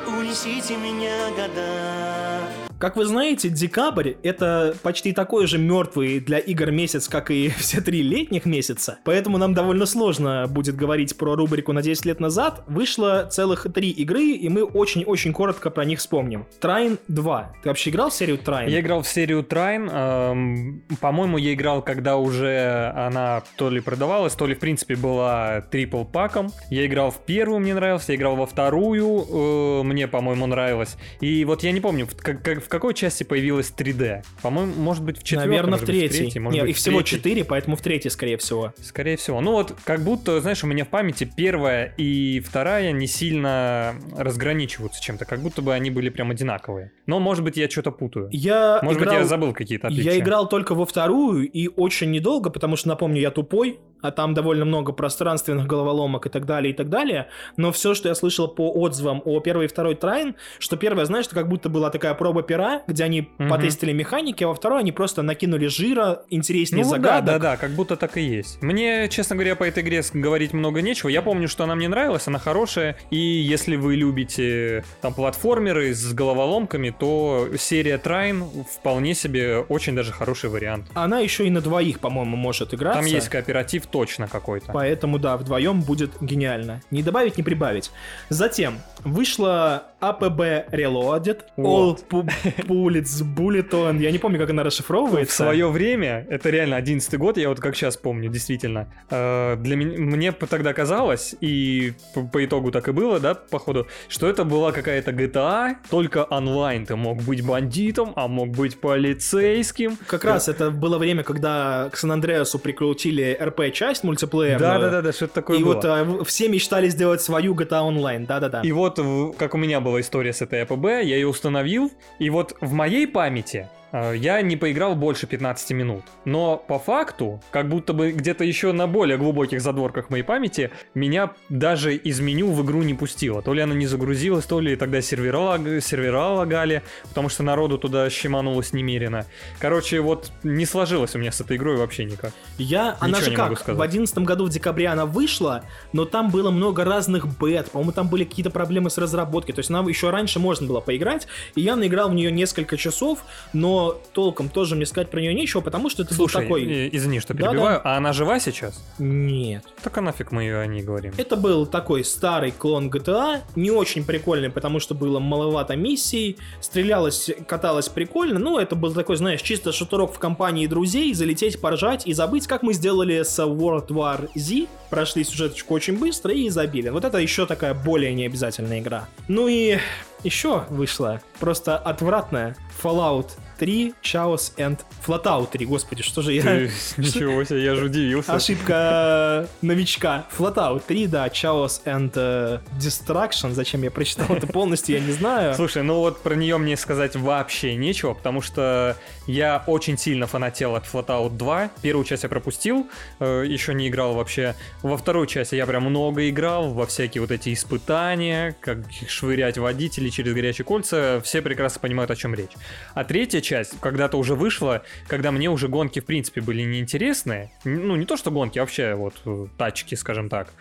[0.07, 2.44] Унесите меня года
[2.77, 7.79] Как вы знаете, декабрь— это почти такой же мертвый для игр месяц, как и все
[7.79, 8.99] три летних месяца.
[9.05, 12.63] Поэтому нам довольно сложно будет говорить про рубрику на 10 лет назад.
[12.67, 16.45] Вышло целых три игры, и мы очень-очень коротко про них вспомним.
[16.59, 17.53] Трайн 2.
[17.63, 18.69] Ты вообще играл в серию Трайн?
[18.69, 19.89] Я играл в серию Трайн.
[19.89, 25.61] Эм, по-моему, я играл, когда уже она то ли продавалась, то ли, в принципе, была
[25.61, 26.51] трипл паком.
[26.69, 30.97] Я играл в первую, мне нравился, я играл во вторую, э, мне, по-моему, нравилось.
[31.21, 34.23] И вот я не помню, в, как, в какой части появилась 3D?
[34.41, 35.47] По-моему, может быть, в четвертой.
[35.47, 36.07] Наверное, в третьей.
[36.07, 38.73] В третьей может Нет, быть, их всего четыре, поэтому в третьей, скорее всего.
[38.81, 39.39] Скорее всего.
[39.41, 45.01] Ну вот, как будто, знаешь, у меня в памяти первая и вторая не сильно разграничиваются
[45.01, 46.91] чем-то, как будто бы они были прям одинаковые.
[47.05, 48.29] Но, может быть, я что-то путаю.
[48.31, 49.13] Я может играл...
[49.13, 50.13] быть, я забыл какие-то отличия.
[50.13, 54.33] Я играл только во вторую и очень недолго, потому что, напомню, я тупой, а там
[54.33, 57.27] довольно много пространственных головоломок и так далее, и так далее.
[57.57, 61.25] Но все, что я слышал по отзывам о первой и второй Трайн, что первая, знаешь,
[61.25, 63.49] это как будто была такая проба пера, где они угу.
[63.49, 67.25] потестили механики, а во второй они просто накинули жира, интереснее ну, загадок.
[67.25, 68.61] Да, да, да, как будто так и есть.
[68.61, 71.09] Мне, честно говоря, по этой игре говорить много нечего.
[71.09, 76.13] Я помню, что она мне нравилась, она хорошая, и если вы любите там платформеры с
[76.13, 80.87] головоломками, то серия Трайн вполне себе очень даже хороший вариант.
[80.93, 83.01] Она еще и на двоих, по-моему, может играться.
[83.01, 84.73] Там есть кооператив точно какой-то.
[84.73, 86.81] Поэтому, да, вдвоем будет гениально.
[86.91, 87.91] Не добавить, не прибавить.
[88.27, 92.05] Затем вышла APB Reloaded, вот.
[92.09, 92.29] All
[92.67, 93.99] Bullets Bulleton.
[93.99, 95.33] Я не помню, как она расшифровывается.
[95.33, 98.87] В свое время, это реально 11 год, я вот как сейчас помню, действительно.
[99.09, 101.93] Э, для меня, мне тогда казалось, и
[102.31, 106.85] по, итогу так и было, да, походу, что это была какая-то GTA, только онлайн.
[106.85, 109.97] Ты мог быть бандитом, а мог быть полицейским.
[110.07, 114.59] Как раз это было время, когда к Сан-Андреасу прикрутили РП-часть мультиплеерную.
[114.59, 115.73] Да-да-да, что-то такое И было.
[115.73, 118.61] вот а, все мечтали сделать свою GTA Online, да-да-да.
[118.61, 118.99] И вот,
[119.37, 123.07] как у меня была история с этой АПБ, я ее установил, и вот в моей
[123.07, 126.03] памяти я не поиграл больше 15 минут.
[126.25, 131.31] Но по факту, как будто бы где-то еще на более глубоких задворках моей памяти, меня
[131.49, 133.41] даже из меню в игру не пустило.
[133.41, 138.09] То ли она не загрузилась, то ли тогда сервера, сервера лагали, потому что народу туда
[138.09, 139.25] щеманулось немерено.
[139.59, 142.33] Короче, вот не сложилось у меня с этой игрой вообще никак.
[142.57, 146.51] Я, Ничего она же как, в 11 году в декабре она вышла, но там было
[146.51, 150.39] много разных бет, по-моему, там были какие-то проблемы с разработкой, то есть нам еще раньше
[150.39, 153.19] можно было поиграть, и я наиграл в нее несколько часов,
[153.53, 156.89] но толком тоже мне сказать про нее нечего, потому что это Слушай, был такой...
[156.91, 157.93] извини, что перебиваю, да, да.
[157.93, 158.83] а она жива сейчас?
[158.99, 159.65] Нет.
[159.83, 161.13] Так а нафиг мы ее о ней говорим?
[161.17, 167.29] Это был такой старый клон GTA, не очень прикольный, потому что было маловато миссий, стрелялось,
[167.47, 172.13] каталось прикольно, ну, это был такой, знаешь, чисто шатурок в компании друзей, залететь, поржать и
[172.13, 176.89] забыть, как мы сделали с World War Z, прошли сюжеточку очень быстро и забили.
[176.89, 179.07] Вот это еще такая более необязательная игра.
[179.27, 179.77] Ну и
[180.23, 185.65] еще вышла просто отвратная Fallout 3, Chaos and Flatout 3.
[185.65, 186.43] Господи, что же я...
[186.97, 188.33] Ничего себе, я же удивился.
[188.33, 190.25] Ошибка новичка.
[190.37, 193.51] Flatout 3, да, Chaos and uh, Destruction.
[193.51, 195.53] Зачем я прочитал это полностью, я не знаю.
[195.55, 200.75] Слушай, ну вот про нее мне сказать вообще нечего, потому что я очень сильно фанател
[200.75, 201.71] от Flatout 2.
[201.81, 202.87] Первую часть я пропустил,
[203.19, 204.55] э, еще не играл вообще.
[204.81, 210.11] Во вторую часть я прям много играл, во всякие вот эти испытания, как швырять водителей
[210.11, 211.21] через горячие кольца.
[211.23, 212.51] Все прекрасно понимают, о чем речь.
[212.93, 217.51] А третья часть когда-то уже вышла, когда мне уже гонки, в принципе, были неинтересны.
[217.63, 220.53] Ну, не то, что гонки, а вообще вот э, тачки, скажем так.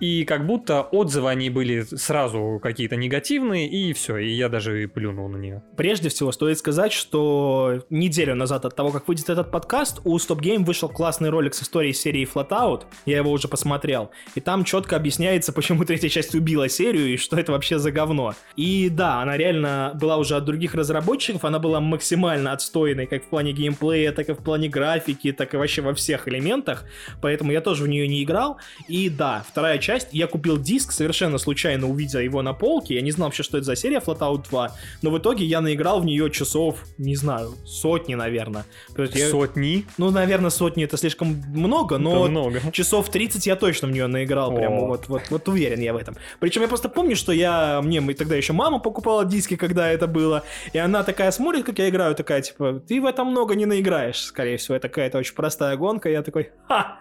[0.00, 5.28] И как будто отзывы они были сразу какие-то негативные, и все, и я даже плюнул
[5.28, 5.62] на нее.
[5.76, 7.82] Прежде всего, стоит сказать, что
[8.12, 11.62] неделю назад от того, как выйдет этот подкаст, у Stop Game вышел классный ролик с
[11.62, 12.82] историей серии Flatout.
[13.06, 14.10] Я его уже посмотрел.
[14.34, 18.34] И там четко объясняется, почему третья часть убила серию и что это вообще за говно.
[18.54, 23.28] И да, она реально была уже от других разработчиков, она была максимально отстойной, как в
[23.28, 26.84] плане геймплея, так и в плане графики, так и вообще во всех элементах,
[27.22, 28.58] поэтому я тоже в нее не играл.
[28.88, 33.10] И да, вторая часть, я купил диск, совершенно случайно увидел его на полке, я не
[33.10, 36.30] знал вообще, что это за серия Flatout 2, но в итоге я наиграл в нее
[36.30, 38.64] часов, не знаю, сотни, наверное.
[38.96, 39.28] Я...
[39.28, 39.86] Сотни?
[39.98, 42.60] Ну, наверное, сотни это слишком много, но много.
[42.72, 44.56] часов 30 я точно в нее наиграл, О.
[44.56, 46.16] прямо вот, вот, вот уверен я в этом.
[46.40, 50.42] Причем я просто помню, что я, мне тогда еще мама покупала диски, когда это было,
[50.72, 54.20] и она такая смотрит, как я играю, такая, типа, ты в этом много не наиграешь,
[54.20, 54.76] скорее всего.
[54.76, 56.08] Это какая-то очень простая гонка.
[56.08, 56.98] Я такой, ха!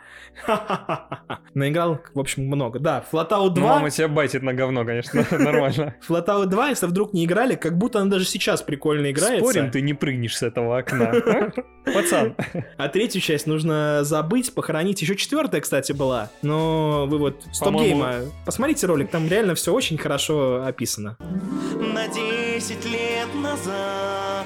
[1.54, 2.80] Наиграл, в общем, много.
[2.80, 3.68] Да, Flatout 2...
[3.68, 5.96] Мама тебя байтит на говно, конечно, нормально.
[6.08, 9.40] Flatout 2, если вдруг не играли, как будто она даже сейчас прикольно играется.
[9.40, 11.52] Спорим, ты не прыгнешь с этого окна.
[11.94, 12.36] Пацан.
[12.78, 15.02] А третью часть нужно забыть, похоронить.
[15.02, 16.30] Еще четвертая, кстати, была.
[16.42, 21.18] Но вы вот стоп-гейма, посмотрите ролик, там реально все очень хорошо описано.
[21.20, 24.46] На 10 лет назад,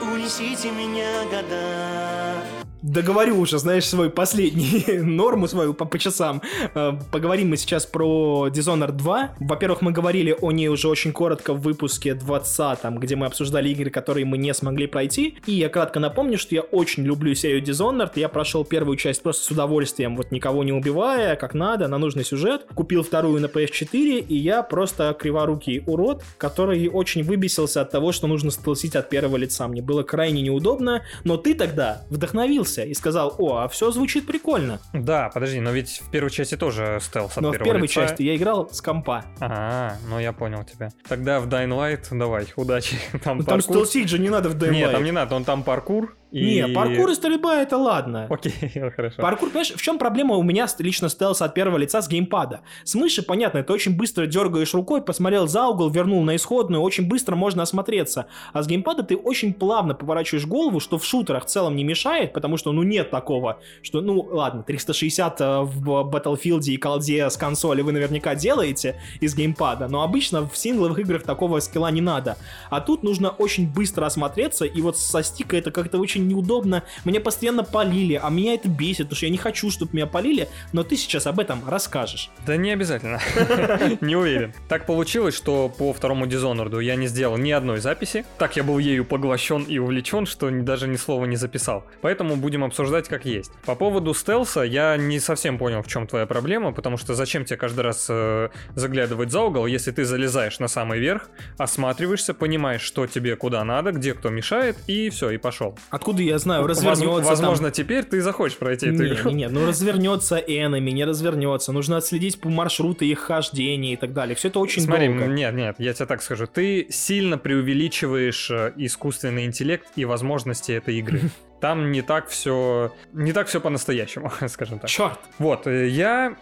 [0.00, 2.45] унесите меня года.
[2.86, 6.40] Договорю уже, знаешь, свой последний норму свою по, по часам.
[6.72, 9.30] Э, поговорим мы сейчас про Dishonored 2.
[9.40, 13.90] Во-первых, мы говорили о ней уже очень коротко в выпуске 20, где мы обсуждали игры,
[13.90, 15.36] которые мы не смогли пройти.
[15.46, 18.12] И я кратко напомню, что я очень люблю серию Dishonored.
[18.14, 22.24] Я прошел первую часть просто с удовольствием, вот никого не убивая, как надо, на нужный
[22.24, 22.66] сюжет.
[22.72, 28.28] Купил вторую на PS4, и я просто криворукий урод, который очень выбесился от того, что
[28.28, 29.66] нужно стелсить от первого лица.
[29.66, 34.80] Мне было крайне неудобно, но ты тогда вдохновился и сказал, о, а все звучит прикольно.
[34.92, 37.94] Да, подожди, но ведь в первой части тоже стелс от Но в первой лица.
[38.06, 39.24] части я играл с компа.
[39.40, 40.90] А, ну я понял тебя.
[41.08, 42.96] Тогда в Dying Light давай, удачи.
[43.24, 44.72] Там, ну, там стелсить же не надо в Dying Light.
[44.72, 46.44] Нет, там не надо, он там паркур, и...
[46.44, 48.26] Не, паркур и стрельба это ладно.
[48.28, 48.52] Окей,
[48.94, 49.22] хорошо.
[49.22, 52.60] Паркур, понимаешь, в чем проблема у меня лично стелса от первого лица с геймпада?
[52.84, 57.08] С мыши, понятно, ты очень быстро дергаешь рукой, посмотрел за угол, вернул на исходную, очень
[57.08, 58.26] быстро можно осмотреться.
[58.52, 62.34] А с геймпада ты очень плавно поворачиваешь голову, что в шутерах в целом не мешает,
[62.34, 67.38] потому что, ну, нет такого, что, ну, ладно, 360 э, в Battlefield и колде с
[67.38, 72.36] консоли вы наверняка делаете из геймпада, но обычно в сингловых играх такого скилла не надо.
[72.68, 77.20] А тут нужно очень быстро осмотреться, и вот со стика это как-то очень неудобно, меня
[77.20, 80.82] постоянно полили, а меня это бесит, потому что я не хочу, чтобы меня полили, но
[80.82, 82.30] ты сейчас об этом расскажешь.
[82.46, 83.20] Да не обязательно,
[84.00, 84.52] не уверен.
[84.68, 88.78] Так получилось, что по второму Dishonored я не сделал ни одной записи, так я был
[88.78, 91.84] ею поглощен и увлечен, что даже ни слова не записал.
[92.02, 93.52] Поэтому будем обсуждать как есть.
[93.64, 97.56] По поводу стелса я не совсем понял, в чем твоя проблема, потому что зачем тебе
[97.56, 103.06] каждый раз э, заглядывать за угол, если ты залезаешь на самый верх, осматриваешься, понимаешь, что
[103.06, 105.78] тебе куда надо, где кто мешает, и все, и пошел.
[105.90, 107.72] Откуда откуда я знаю, развернется Возможно, там...
[107.72, 109.30] теперь ты захочешь пройти эту не, игру.
[109.30, 111.72] Не, не, ну развернется энами, не развернется.
[111.72, 114.36] Нужно отследить по маршруту их хождения и так далее.
[114.36, 115.26] Все это очень Смотри, долго.
[115.26, 116.46] нет, нет, я тебе так скажу.
[116.46, 121.22] Ты сильно преувеличиваешь э, искусственный интеллект и возможности этой игры.
[121.60, 124.88] Там не так все, не так все по-настоящему, скажем так.
[124.88, 125.18] Черт!
[125.38, 126.36] Вот, э, я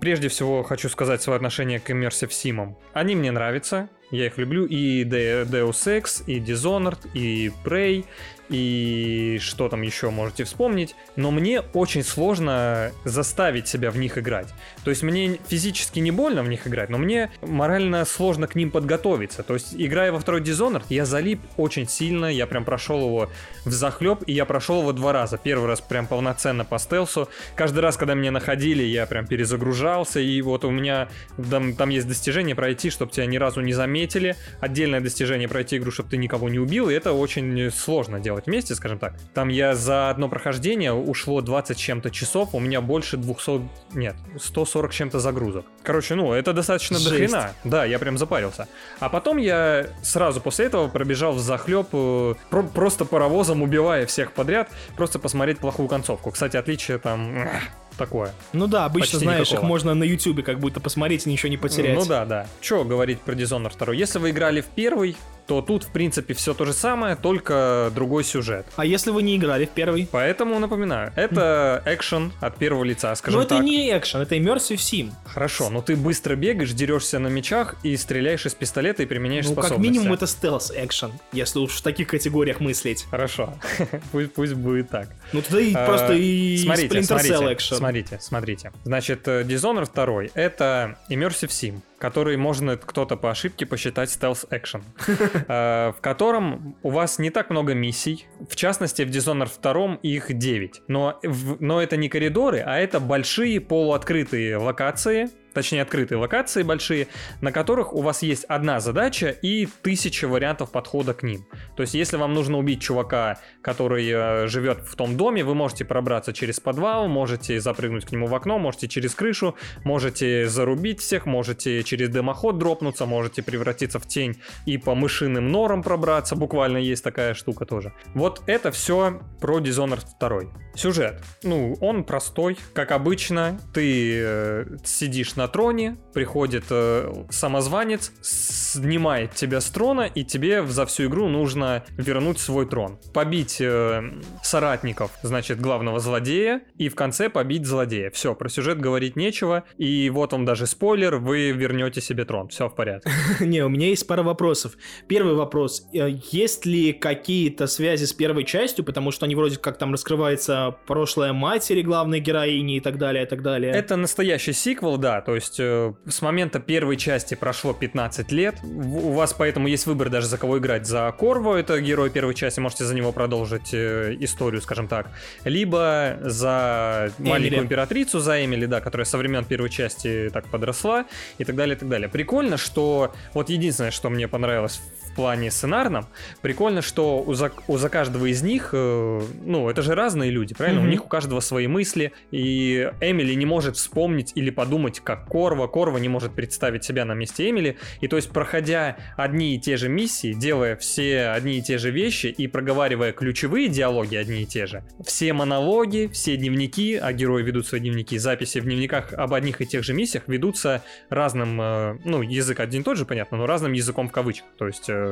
[0.00, 2.74] прежде всего хочу сказать свое отношение к Immersive Sim.
[2.94, 8.04] Они мне нравятся, я их люблю, и Deus Ex, и Dishonored, и Prey,
[8.48, 14.48] и что там еще можете вспомнить, но мне очень сложно заставить себя в них играть.
[14.84, 18.70] То есть мне физически не больно в них играть, но мне морально сложно к ним
[18.70, 19.42] подготовиться.
[19.42, 23.30] То есть играя во второй Dishonored, я залип очень сильно, я прям прошел его
[23.64, 25.38] в захлеб, и я прошел его два раза.
[25.38, 27.28] Первый раз прям полноценно по стелсу.
[27.54, 31.08] Каждый раз, когда меня находили, я прям перезагружался, и вот у меня
[31.50, 35.90] там, там есть достижение пройти, чтобы тебя ни разу не заметили, отдельное достижение пройти игру,
[35.90, 39.14] чтобы ты никого не убил, и это очень сложно делать делать вместе, скажем так.
[39.32, 43.62] Там я за одно прохождение ушло 20 чем-то часов, у меня больше 200,
[43.94, 45.64] нет, 140 чем-то загрузок.
[45.82, 47.10] Короче, ну, это достаточно Жесть.
[47.10, 47.52] дохрена.
[47.64, 48.68] Да, я прям запарился.
[49.00, 54.32] А потом я сразу после этого пробежал в захлеб, э, про- просто паровозом убивая всех
[54.32, 56.30] подряд, просто посмотреть плохую концовку.
[56.30, 57.48] Кстати, отличие там
[57.96, 58.32] такое.
[58.52, 59.60] Ну да, обычно, Почти знаешь, никакого.
[59.66, 61.94] их можно на ютубе как будто посмотреть и ничего не потерять.
[61.94, 62.46] Ну да, да.
[62.60, 63.94] Что говорить про Dishonored 2?
[63.94, 65.16] Если вы играли в первый,
[65.46, 68.66] то тут, в принципе, все то же самое, только другой сюжет.
[68.76, 70.08] А если вы не играли в первый?
[70.10, 73.50] Поэтому напоминаю, это экшен от первого лица, скажем так.
[73.50, 75.12] Но это не экшен, это immersive sim.
[75.26, 79.52] Хорошо, но ты быстро бегаешь, дерешься на мечах и стреляешь из пистолета и применяешь ну,
[79.52, 79.74] способности.
[79.74, 83.06] как минимум это стелс экшен, если уж в таких категориях мыслить.
[83.10, 83.54] Хорошо,
[84.12, 85.08] пусть, пусть будет так.
[85.32, 87.76] Ну тогда и а, просто и смотрите, Splinter Cell экшен.
[87.76, 88.72] Смотрите, смотрите.
[88.84, 94.84] Значит, э, Dishonored 2 это immersive sim который можно кто-то по ошибке посчитать стелс экшен,
[95.48, 98.26] э, в котором у вас не так много миссий.
[98.46, 100.82] В частности, в Dishonored 2 их 9.
[100.88, 101.18] Но,
[101.60, 107.08] но это не коридоры, а это большие полуоткрытые локации, точнее открытые локации большие,
[107.40, 111.46] на которых у вас есть одна задача и тысяча вариантов подхода к ним.
[111.76, 115.84] То есть, если вам нужно убить чувака, который э, живет в том доме, вы можете
[115.84, 121.26] пробраться через подвал, можете запрыгнуть к нему в окно, можете через крышу, можете зарубить всех,
[121.26, 127.04] можете через дымоход дропнуться, можете превратиться в тень и по мышиным норам пробраться, буквально есть
[127.04, 127.92] такая штука тоже.
[128.14, 130.40] Вот это все про Dishonored 2.
[130.74, 131.22] Сюжет.
[131.42, 139.34] Ну, он простой, как обычно, ты э, сидишь на на троне, приходит э, самозванец, снимает
[139.34, 142.98] тебя с трона, и тебе за всю игру нужно вернуть свой трон.
[143.12, 144.02] Побить э,
[144.42, 148.10] соратников, значит, главного злодея, и в конце побить злодея.
[148.10, 152.48] Все, про сюжет говорить нечего, и вот вам даже спойлер, вы вернете себе трон.
[152.48, 153.10] Все в порядке.
[153.40, 154.72] Не, у меня есть пара вопросов.
[155.08, 155.86] Первый вопрос.
[155.92, 160.74] Э, есть ли какие-то связи с первой частью, потому что они вроде как там раскрывается
[160.86, 163.72] прошлое матери главной героини и так далее, и так далее?
[163.74, 168.54] Это настоящий сиквел, да, то То есть э, с момента первой части прошло 15 лет.
[168.62, 170.86] У вас поэтому есть выбор даже за кого играть.
[170.86, 175.10] За Корво, это герой первой части, можете за него продолжить э, историю, скажем так.
[175.42, 177.30] Либо за Эмили.
[177.30, 181.04] маленькую императрицу, за Эмили, да, которая со времен первой части так подросла
[181.38, 182.08] и так далее, и так далее.
[182.08, 184.80] Прикольно, что вот единственное, что мне понравилось
[185.14, 186.06] плане сценарном.
[186.42, 190.54] Прикольно, что у за, у за каждого из них, э, ну, это же разные люди,
[190.54, 190.80] правильно?
[190.80, 190.86] Mm-hmm.
[190.86, 195.68] У них у каждого свои мысли, и Эмили не может вспомнить или подумать, как Корва.
[195.68, 197.76] Корва не может представить себя на месте Эмили.
[198.00, 201.90] И то есть, проходя одни и те же миссии, делая все одни и те же
[201.90, 207.42] вещи и проговаривая ключевые диалоги одни и те же, все монологи, все дневники, а герои
[207.42, 211.98] ведут свои дневники, записи в дневниках об одних и тех же миссиях ведутся разным, э,
[212.04, 214.48] ну, язык один и тот же, понятно, но разным языком в кавычках.
[214.58, 215.03] То есть э,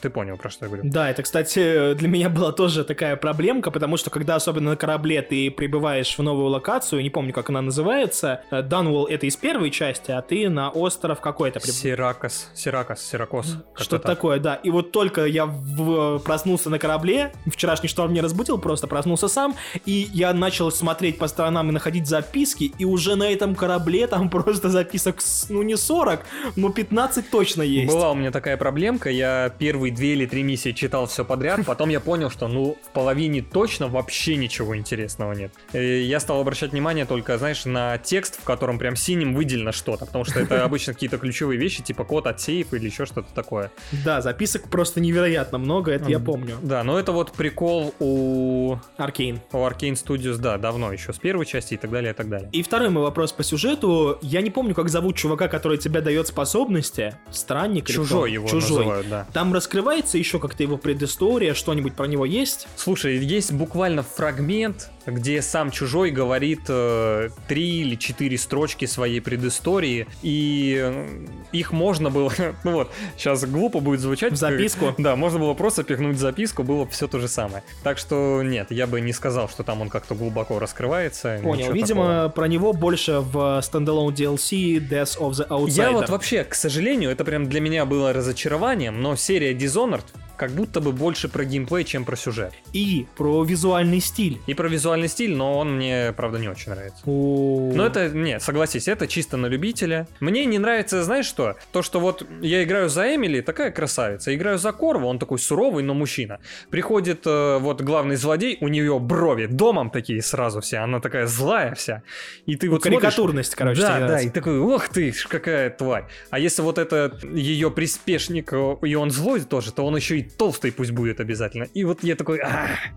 [0.00, 0.90] ты понял, про что я говорю.
[0.90, 5.22] Да, это, кстати, для меня была тоже такая проблемка, потому что когда особенно на корабле
[5.22, 9.70] ты прибываешь в новую локацию, не помню, как она называется, э, Данвелл это из первой
[9.70, 11.74] части, а ты на остров какой-то прибыл.
[11.74, 13.56] Сиракас, Сиракас, Сиракос.
[13.74, 14.54] Что-то такое, да.
[14.54, 16.18] И вот только я в...
[16.20, 19.54] проснулся на корабле, вчерашний шторм не разбудил, просто проснулся сам,
[19.86, 24.30] и я начал смотреть по сторонам и находить записки, и уже на этом корабле там
[24.30, 25.16] просто записок,
[25.48, 26.20] ну не 40,
[26.56, 27.92] но 15 точно есть.
[27.92, 31.88] Была у меня такая проблемка, я первые две или три миссии читал все подряд, потом
[31.88, 35.52] я понял, что ну в половине точно вообще ничего интересного нет.
[35.72, 40.06] И я стал обращать внимание только, знаешь, на текст, в котором прям синим выделено что-то,
[40.06, 43.70] потому что это обычно какие-то ключевые вещи, типа код от сейфа или еще что-то такое.
[44.04, 46.56] Да, записок просто невероятно много, это я помню.
[46.62, 48.76] Да, но это вот прикол у...
[48.96, 49.40] Аркейн.
[49.52, 52.48] У Аркейн Studios, да, давно еще, с первой части и так далее, и так далее.
[52.52, 54.18] И второй мой вопрос по сюжету.
[54.22, 57.16] Я не помню, как зовут чувака, который тебе дает способности.
[57.30, 58.78] Странник Чужой его Чужой.
[58.78, 59.26] называют, да.
[59.32, 62.66] Там раскрывается еще как-то его предыстория, что-нибудь про него есть?
[62.76, 70.06] Слушай, есть буквально фрагмент, где сам Чужой говорит э, три или четыре строчки своей предыстории,
[70.22, 72.32] и э, их можно было,
[72.64, 74.32] ну вот, сейчас глупо будет звучать.
[74.32, 74.94] В записку?
[74.98, 77.62] Да, можно было просто пихнуть записку, было все то же самое.
[77.82, 81.40] Так что нет, я бы не сказал, что там он как-то глубоко раскрывается.
[81.42, 82.28] Понял, видимо, такого.
[82.28, 85.70] про него больше в стендалон DLC Death of the Outsider.
[85.70, 90.04] Я вот вообще, к сожалению, это прям для меня было разочарованием, но серия Dishonored
[90.40, 92.54] как будто бы больше про геймплей, чем про сюжет.
[92.72, 94.40] И про визуальный стиль.
[94.46, 97.02] И про визуальный стиль, но он мне, правда, не очень нравится.
[97.06, 100.06] Но это, не, согласись, это чисто на любителя.
[100.20, 101.56] Мне не нравится, знаешь что?
[101.72, 104.34] То, что вот я играю за Эмили, такая красавица.
[104.34, 106.40] Играю за Корва, он такой суровый, но мужчина.
[106.70, 111.74] Приходит э, вот главный злодей, у нее брови домом такие сразу все, она такая злая
[111.74, 112.02] вся.
[112.46, 114.00] И ты ну, вот Карикатурность, смотришь, короче.
[114.00, 116.04] Да, да, и такой, ох ты, какая тварь.
[116.30, 120.22] А если вот это ее приспешник, э, и он злой тоже, то он еще и
[120.22, 121.64] толстый пусть будет обязательно.
[121.74, 122.40] И вот я такой...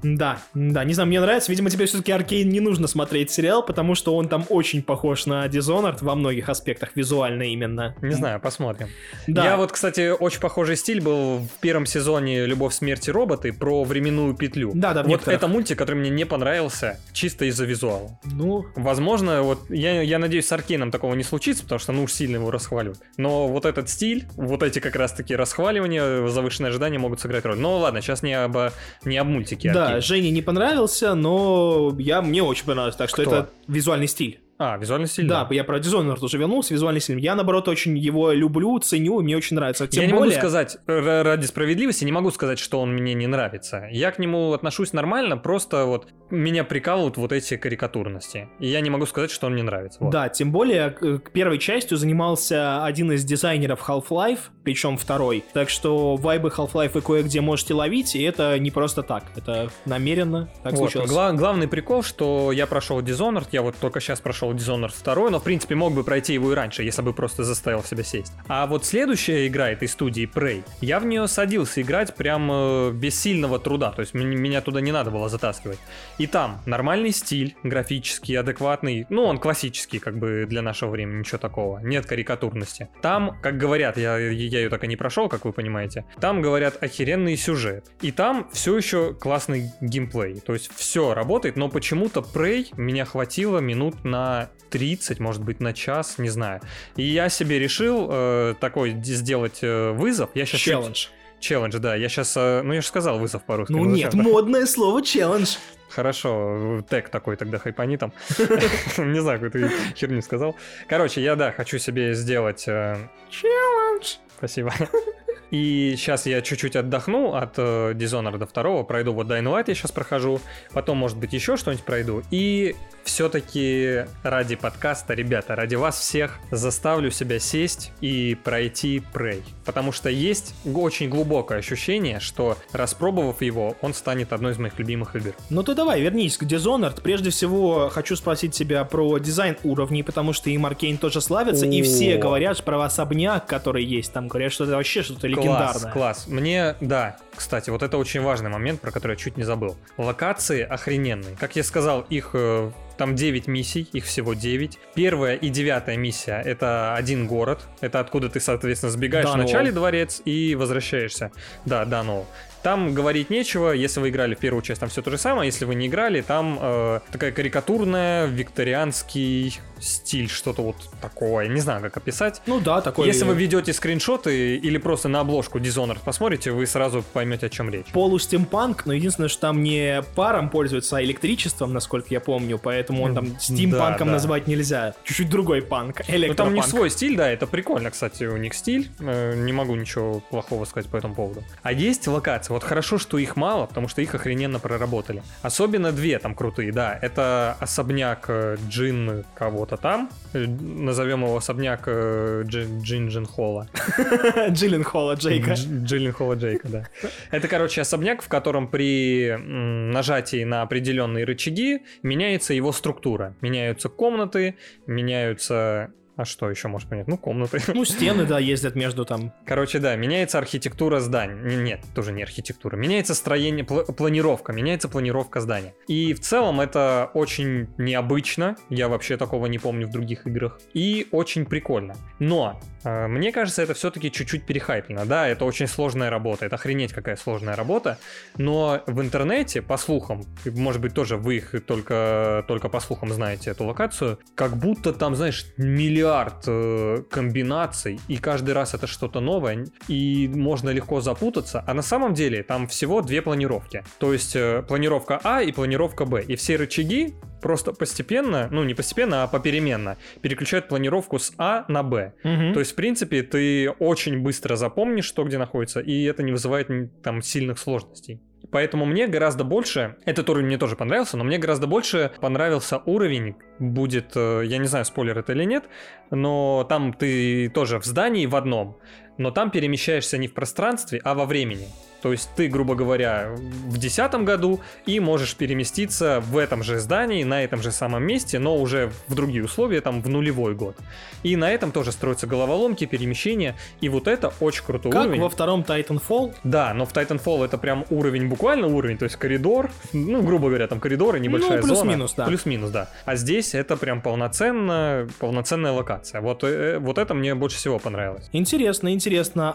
[0.04, 1.52] Да, да, не знаю, мне нравится.
[1.52, 5.46] Видимо, тебе все-таки Аркейн не нужно смотреть сериал, потому что он там очень похож на
[5.48, 7.96] Dishonored во многих аспектах, визуально именно.
[8.02, 8.90] Не знаю, посмотрим.
[9.28, 9.44] Да.
[9.46, 14.36] Я вот, кстати, очень похожий стиль был в первом сезоне «Любовь, смерти роботы» про временную
[14.36, 14.72] петлю.
[14.74, 15.38] Да, да, Вот некоторых.
[15.38, 18.20] это мультик, который мне не понравился чисто из-за визуала.
[18.24, 18.66] Ну...
[18.76, 22.36] Возможно, вот я, я надеюсь, с Аркейном такого не случится, потому что, ну, уж сильно
[22.38, 23.00] его расхваливают.
[23.18, 27.58] Но вот этот стиль, вот эти как раз-таки расхваливания, завышенные ожидания могут сыграть роль.
[27.58, 28.58] Ну ладно, сейчас не об,
[29.06, 29.72] не об мультике.
[29.72, 30.02] Да, Аркейн.
[30.02, 33.36] Жене не понравился, но я, мне очень понравилось, так что Кто?
[33.36, 34.40] это визуальный стиль.
[34.60, 35.28] А, визуальный стиль.
[35.28, 35.56] Да, да.
[35.56, 37.20] я про Dishonored тоже вернулся, визуальный стиль.
[37.20, 39.88] Я, наоборот, очень его люблю, ценю, мне очень нравится.
[39.88, 40.38] Тем я не более...
[40.38, 43.88] могу сказать, ради справедливости, не могу сказать, что он мне не нравится.
[43.92, 48.48] Я к нему отношусь нормально, просто вот меня прикалывают вот эти карикатурности.
[48.60, 50.00] И я не могу сказать, что он мне нравится.
[50.00, 50.12] Вот.
[50.12, 55.44] Да, тем более к первой частью занимался один из дизайнеров Half-Life, причем второй.
[55.54, 59.26] Так что вайбы Half-Life вы кое-где можете ловить, и это не просто так.
[59.36, 60.92] Это намеренно так вот.
[60.92, 61.10] случилось.
[61.10, 65.40] Гла- главный прикол, что я прошел Dishonored, я вот только сейчас прошел Dishonored 2, но
[65.40, 68.34] в принципе мог бы пройти его и раньше, если бы просто заставил себя сесть.
[68.48, 73.20] А вот следующая игра этой студии Prey, я в нее садился играть прям э, без
[73.20, 75.80] сильного труда, то есть меня туда не надо было затаскивать.
[76.18, 81.38] И там нормальный стиль, графический, адекватный, ну он классический как бы для нашего времени, ничего
[81.38, 82.90] такого, нет карикатурности.
[83.02, 84.18] Там, как говорят, я,
[84.54, 87.86] я ее так и не прошел, как вы понимаете, там говорят охеренный сюжет.
[88.02, 93.60] И там все еще классный геймплей, то есть все работает, но почему-то Prey меня хватило
[93.60, 96.62] минут на 30, может быть, на час, не знаю.
[96.96, 100.30] И я себе решил э, такой сделать э, вызов.
[100.34, 101.08] Я сейчас Челлендж.
[101.40, 101.96] Челлендж, да.
[101.96, 103.72] Я сейчас, э, ну я же сказал вызов по-русски.
[103.72, 105.58] Ну нет, модное слово челлендж.
[105.90, 108.14] Хорошо, тег такой тогда хайпани там.
[108.98, 110.56] Не знаю, какую ты херню сказал.
[110.88, 112.64] Короче, я, да, хочу себе сделать...
[112.64, 114.16] Челлендж.
[114.44, 114.74] Спасибо.
[115.52, 119.92] И сейчас я чуть-чуть отдохну от э, Dishonored 2, пройду вот Dying Light я сейчас
[119.92, 122.24] прохожу, потом, может быть, еще что-нибудь пройду.
[122.32, 129.44] И все-таки ради подкаста, ребята, ради вас всех заставлю себя сесть и пройти Prey.
[129.66, 135.16] Потому что есть очень глубокое ощущение, что распробовав его, он станет одной из моих любимых
[135.16, 135.34] игр.
[135.50, 137.02] Ну ты давай, вернись к Dishonored.
[137.02, 141.82] Прежде всего, хочу спросить тебя про дизайн уровней, потому что им Аркейн тоже славится, и
[141.82, 144.28] все говорят про особняк, который есть там.
[144.28, 145.92] Говорят, что это вообще что-то легендарное.
[145.92, 146.28] Класс, класс.
[146.28, 149.78] Мне, да, кстати, вот это очень важный момент, про который я чуть не забыл.
[149.98, 151.36] Локации охрененные.
[151.40, 154.80] Как я сказал, их э, там 9 миссий, их всего 9.
[154.96, 157.62] Первая и девятая миссия— это один город.
[157.82, 159.42] Это откуда ты, соответственно, сбегаешь Данвол.
[159.42, 161.32] в начале дворец и возвращаешься.
[161.66, 162.28] Да, Данол.
[162.64, 165.66] Там говорить нечего, если вы играли в первую часть, там все то же самое, если
[165.66, 171.98] вы не играли, там э, такая карикатурная, викторианский стиль, что-то вот такое, не знаю, как
[171.98, 172.42] описать.
[172.48, 173.06] Ну да, такой...
[173.08, 177.70] Если вы ведете скриншоты или просто на обложку Dishonored посмотрите, вы сразу поймете, о чем
[177.70, 177.88] речь.
[177.92, 183.14] полустимпанк, но единственное, что там не паром пользуется, а электричеством, насколько я помню, поэтому он
[183.14, 184.14] там стимпанком да.
[184.14, 184.96] назвать нельзя.
[185.04, 186.38] Чуть-чуть другой панк, Ну электропанк.
[186.38, 188.90] там у них свой стиль, да, это прикольно, кстати, у них стиль.
[189.00, 191.44] Э, Не могу ничего плохого сказать по этому поводу.
[191.62, 195.22] А есть локации, вот хорошо, что их мало, потому что их охрененно проработали.
[195.42, 196.98] Особенно две там крутые, да.
[197.02, 200.10] Это особняк э, Джин кого-то там.
[200.34, 203.68] Э, Назовем его особняк э, Джи- Джинджин Холла.
[204.50, 205.52] Джилленхола Джейка.
[205.52, 206.88] Дж- Джилленхола Джейка, да.
[207.32, 213.36] Это, короче, особняк, в котором при нажатии на определенные рычаги меняется его структура.
[213.42, 214.56] Меняются комнаты,
[214.88, 215.92] меняются...
[216.16, 217.08] А что еще может понять?
[217.08, 217.60] Ну, комнаты.
[217.74, 219.34] Ну, стены, да, ездят между там.
[219.46, 221.56] Короче, да, меняется архитектура здания.
[221.58, 222.76] Нет, тоже не архитектура.
[222.76, 225.74] Меняется строение, пла- планировка, меняется планировка здания.
[225.88, 228.56] И в целом это очень необычно.
[228.70, 230.60] Я вообще такого не помню в других играх.
[230.74, 231.96] И очень прикольно.
[232.20, 235.06] Но мне кажется, это все-таки чуть-чуть перехайплено.
[235.06, 236.46] Да, это очень сложная работа.
[236.46, 237.98] Это охренеть какая сложная работа.
[238.38, 243.52] Но в интернете, по слухам, может быть, тоже вы их только, только по слухам знаете
[243.52, 249.66] эту локацию, как будто там, знаешь, миллиард э, комбинаций, и каждый раз это что-то новое,
[249.88, 251.64] и можно легко запутаться.
[251.68, 253.84] А на самом деле там всего две планировки.
[254.00, 256.24] То есть э, планировка А и планировка Б.
[256.24, 261.84] И все рычаги просто постепенно, ну не постепенно, а попеременно переключают планировку с А на
[261.84, 262.14] Б.
[262.54, 266.68] То есть, в принципе, ты очень быстро запомнишь, что где находится, и это не вызывает
[267.02, 268.22] там сильных сложностей.
[268.52, 273.36] Поэтому мне гораздо больше, этот уровень мне тоже понравился, но мне гораздо больше понравился уровень,
[273.58, 275.64] будет, э, я не знаю, спойлер это или нет,
[276.12, 278.78] но там ты тоже в здании в одном,
[279.18, 281.68] но там перемещаешься не в пространстве, а во времени.
[282.02, 283.30] То есть ты, грубо говоря,
[283.68, 288.40] в десятом году и можешь переместиться в этом же здании, на этом же самом месте,
[288.40, 290.76] но уже в другие условия, там в нулевой год.
[291.24, 295.22] И на этом тоже строятся головоломки, перемещения, и вот это очень крутой Как уровень.
[295.22, 296.36] во втором Titanfall.
[296.44, 300.68] Да, но в Titanfall это прям уровень, буквально уровень, то есть коридор, ну, грубо говоря,
[300.68, 301.80] там коридоры, небольшая Ну, зона.
[301.80, 302.26] плюс-минус, да.
[302.26, 302.90] Плюс-минус, да.
[303.06, 306.20] А здесь это прям полноценно, полноценная локация.
[306.20, 308.28] Вот, э, вот это мне больше всего понравилось.
[308.34, 309.03] Интересно, интересно.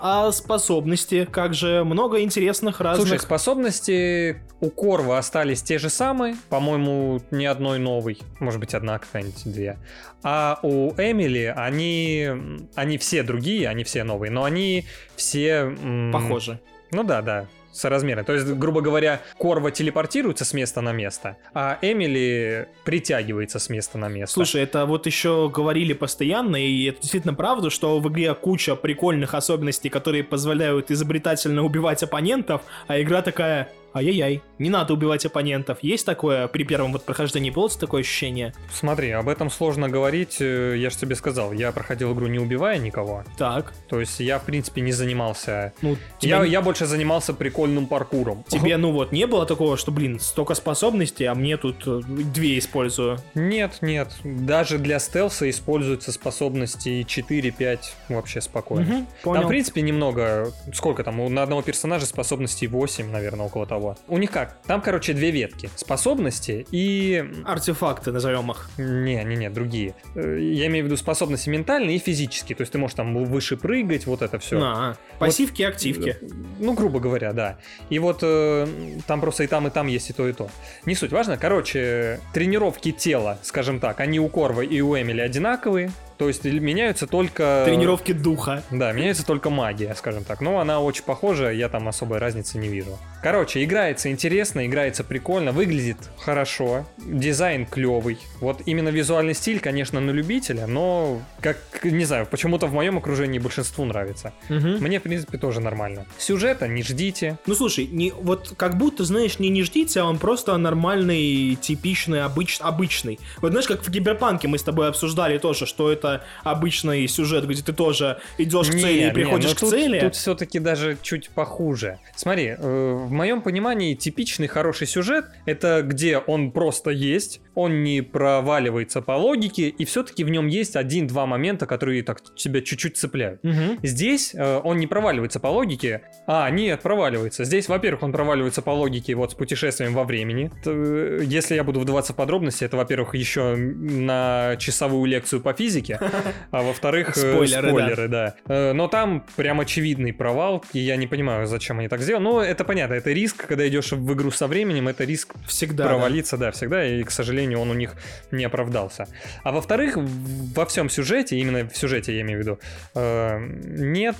[0.01, 1.29] А способности?
[1.31, 3.09] Как же много интересных разных...
[3.09, 8.99] Слушай, способности у Корва остались те же самые, по-моему, ни одной новой, может быть, одна
[8.99, 9.79] какая-нибудь, две.
[10.23, 12.29] А у Эмили они,
[12.75, 14.85] они все другие, они все новые, но они
[15.17, 15.75] все...
[15.83, 16.61] м, Похоже.
[16.91, 17.47] Ну да, да,
[17.79, 18.25] соразмерно.
[18.25, 23.99] То есть, грубо говоря, Корва телепортируется с места на место, а Эмили притягивается с места
[23.99, 24.35] на место.
[24.35, 29.35] Слушай, это вот еще говорили постоянно, и это действительно правда, что в игре куча прикольных
[29.35, 35.79] особенностей, которые позволяют изобретательно убивать оппонентов, а игра такая, ай-яй-яй, не надо убивать оппонентов.
[35.83, 38.55] Есть такое при первом вот прохождении, было такое ощущение?
[38.73, 40.37] Смотри, об этом сложно говорить.
[40.41, 43.25] э, Я же тебе сказал, я проходил игру не убивая никого.
[43.37, 45.73] Так, То есть я, в принципе, не занимался...
[45.83, 48.45] ну, Я, я больше занимался прикольным паркуром.
[48.49, 52.59] тебе, ну вот, не было такого, что, блин, столько способностей, а мне тут э, две
[52.59, 53.19] использую.
[53.35, 54.13] Нет, нет.
[54.25, 57.79] Даже для стелса используются способности 4-5
[58.09, 58.87] вообще спокойно.
[58.89, 59.45] Там, понял.
[59.45, 60.53] в принципе, немного...
[60.73, 61.33] Сколько там?
[61.35, 63.88] На одного персонажа способностей 8, наверное, около того.
[64.07, 64.61] У них как?
[64.67, 65.71] Там, короче, две ветки.
[65.77, 67.25] Способности и...
[67.45, 68.69] Артефакты, назовем их.
[68.79, 69.95] Не, не, не, другие.
[70.15, 72.57] Э, Я имею в виду способности ментальные и физические.
[72.57, 74.59] То есть ты можешь там выше прыгать, вот это все.
[74.59, 76.17] На, пассивки, активки.
[76.59, 77.59] Ну, грубо говоря, да.
[77.91, 78.67] И вот э,
[79.07, 80.51] там просто и там, и там есть и то, и то.
[80.85, 81.37] Не суть важно.
[81.37, 85.91] Короче, тренировки тела, скажем так, они у Корва и у Эмили одинаковые.
[86.19, 87.63] То есть меняются только...
[87.65, 88.63] Тренировки духа.
[88.71, 90.41] Да, меняется только магия, скажем так.
[90.41, 92.99] Но она очень похожа, я там особой разницы не вижу.
[93.23, 98.19] Короче, играется интересно, играется прикольно, выглядит хорошо, дизайн клевый.
[98.41, 103.39] Вот именно визуальный стиль, конечно, на любителя, но, как, не знаю, почему-то в моем окружении
[103.39, 104.33] большинству нравится.
[104.49, 104.79] Мгм.
[104.79, 106.07] Мне, в принципе, тоже нормально.
[106.19, 107.39] Сюжета не ждите.
[107.47, 112.23] Ну слушай, не, вот как будто, знаешь, не не ждите, а он просто нормальный, типичный,
[112.23, 113.19] обыч, обычный.
[113.41, 116.08] Вот знаешь, как в Киберпанке мы с тобой обсуждали тоже, что это
[116.45, 119.71] обычный сюжет, где ты тоже идешь к Не, цели и не, приходишь ну к тут,
[119.71, 120.01] цели.
[120.01, 121.99] Тут все-таки даже чуть похуже.
[122.17, 128.03] Смотри, э, в моем понимании типичный хороший сюжет это где он просто есть, он не
[128.03, 133.43] проваливается по логике, и все-таки в нем есть один-два момента, которые так тебя чуть-чуть цепляют.
[133.43, 133.79] Мгм.
[133.83, 136.03] Здесь э, он не проваливается по логике.
[136.27, 137.45] А, нет, проваливается.
[137.45, 140.51] Здесь, во-первых, он проваливается по логике вот с путешествием во времени.
[140.65, 145.98] Э, Если я буду вдаваться в подробности, это, во-первых, еще на часовую лекцию по физике,
[146.51, 148.35] а во-вторых, э, Спойлеры, да.
[148.47, 152.23] Э, Но там прям очевидный провал, и я не понимаю, зачем они так сделали.
[152.23, 155.85] Но это понятно, это риск, когда идешь в игру со временем, это риск Всегда.
[155.85, 155.91] да.
[155.91, 156.51] провалиться, да.
[156.51, 157.95] всегда, и, к сожалению, он у них
[158.31, 159.09] не оправдался.
[159.43, 162.59] А во-вторых, во всем сюжете, именно в сюжете я имею в виду,
[162.95, 164.17] э, нет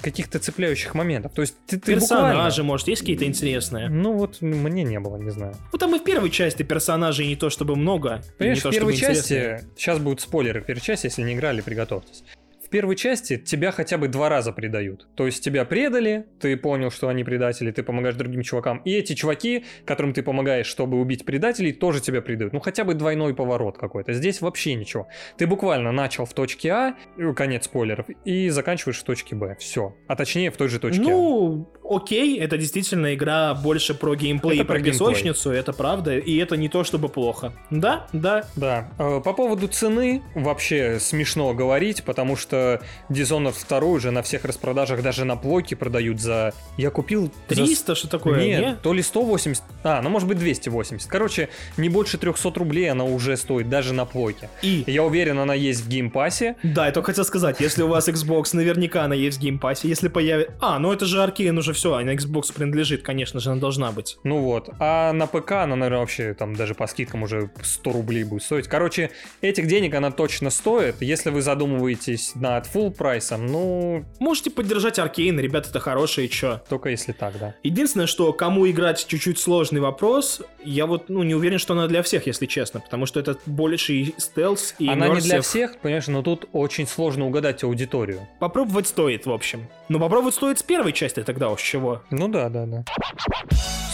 [0.00, 1.32] каких-то цепляющих моментов.
[1.34, 2.64] То есть ты, ты Персонажи, буквально...
[2.64, 3.88] может, есть какие-то интересные?
[3.88, 5.54] Ну вот мне не было, не знаю.
[5.72, 8.22] Ну там и в первой части персонажей не то чтобы много.
[8.38, 9.64] Понимаешь, в первой части, интересные.
[9.76, 12.24] сейчас будут спойлеры в первой части, если не играли, приготовьтесь.
[12.70, 15.08] В первой части тебя хотя бы два раза предают.
[15.16, 18.78] То есть тебя предали, ты понял, что они предатели, ты помогаешь другим чувакам.
[18.84, 22.52] И эти чуваки, которым ты помогаешь, чтобы убить предателей, тоже тебя предают.
[22.52, 24.12] Ну хотя бы двойной поворот какой-то.
[24.12, 25.08] Здесь вообще ничего.
[25.36, 29.56] Ты буквально начал в точке А, э, конец спойлеров, и заканчиваешь в точке Б.
[29.58, 29.96] Все.
[30.06, 31.08] А точнее в той же точке А.
[31.08, 36.16] Ну, окей, это действительно игра больше про геймплей Это и про, про песочницу, это правда,
[36.16, 37.52] и это не то чтобы плохо.
[37.70, 38.92] Да, да, Да.
[39.00, 42.59] Э, По поводу цены вообще смешно говорить, потому что
[43.08, 46.52] Dishonored 2 уже на всех распродажах даже на плойке продают за...
[46.76, 47.30] Я купил...
[47.48, 48.74] за 300, что такое, Нет, не?
[48.76, 51.08] то ли 180, а, ну может быть 280.
[51.08, 54.48] Короче, не больше 300 рублей она уже стоит, даже на плойке.
[54.62, 56.56] И, Я уверен, она есть в Game Pass е.
[56.62, 59.78] да, я только хотел сказать, если у вас Xbox, наверняка она есть в Game Pass
[59.78, 60.54] е, если появится...
[60.60, 64.18] А, ну это же Arkane уже все, она Xbox принадлежит, конечно же, она должна быть.
[64.24, 64.70] Ну вот.
[64.78, 68.68] А на ПК она, наверное, вообще там даже по скидкам уже 100 рублей будет стоить.
[68.68, 70.96] Короче, этих денег она точно стоит.
[71.00, 76.60] Если вы задумываетесь над full price ом, ну, Можете поддержать Arkane, ребята-то хорошие, чё.
[76.68, 77.54] только если так, да.
[77.62, 82.02] Единственное, что кому играть чуть-чуть сложный вопрос, я вот ну, не уверен, что она для
[82.02, 86.08] всех, если честно, потому что это больше и стелс, и Она не для всех, понимаешь,
[86.08, 88.28] но тут очень сложно угадать аудиторию.
[88.38, 89.68] Попробовать стоит, в общем.
[89.88, 92.02] Но попробовать стоит с первой части тогда уж чего.
[92.10, 92.84] Ну да, да, да.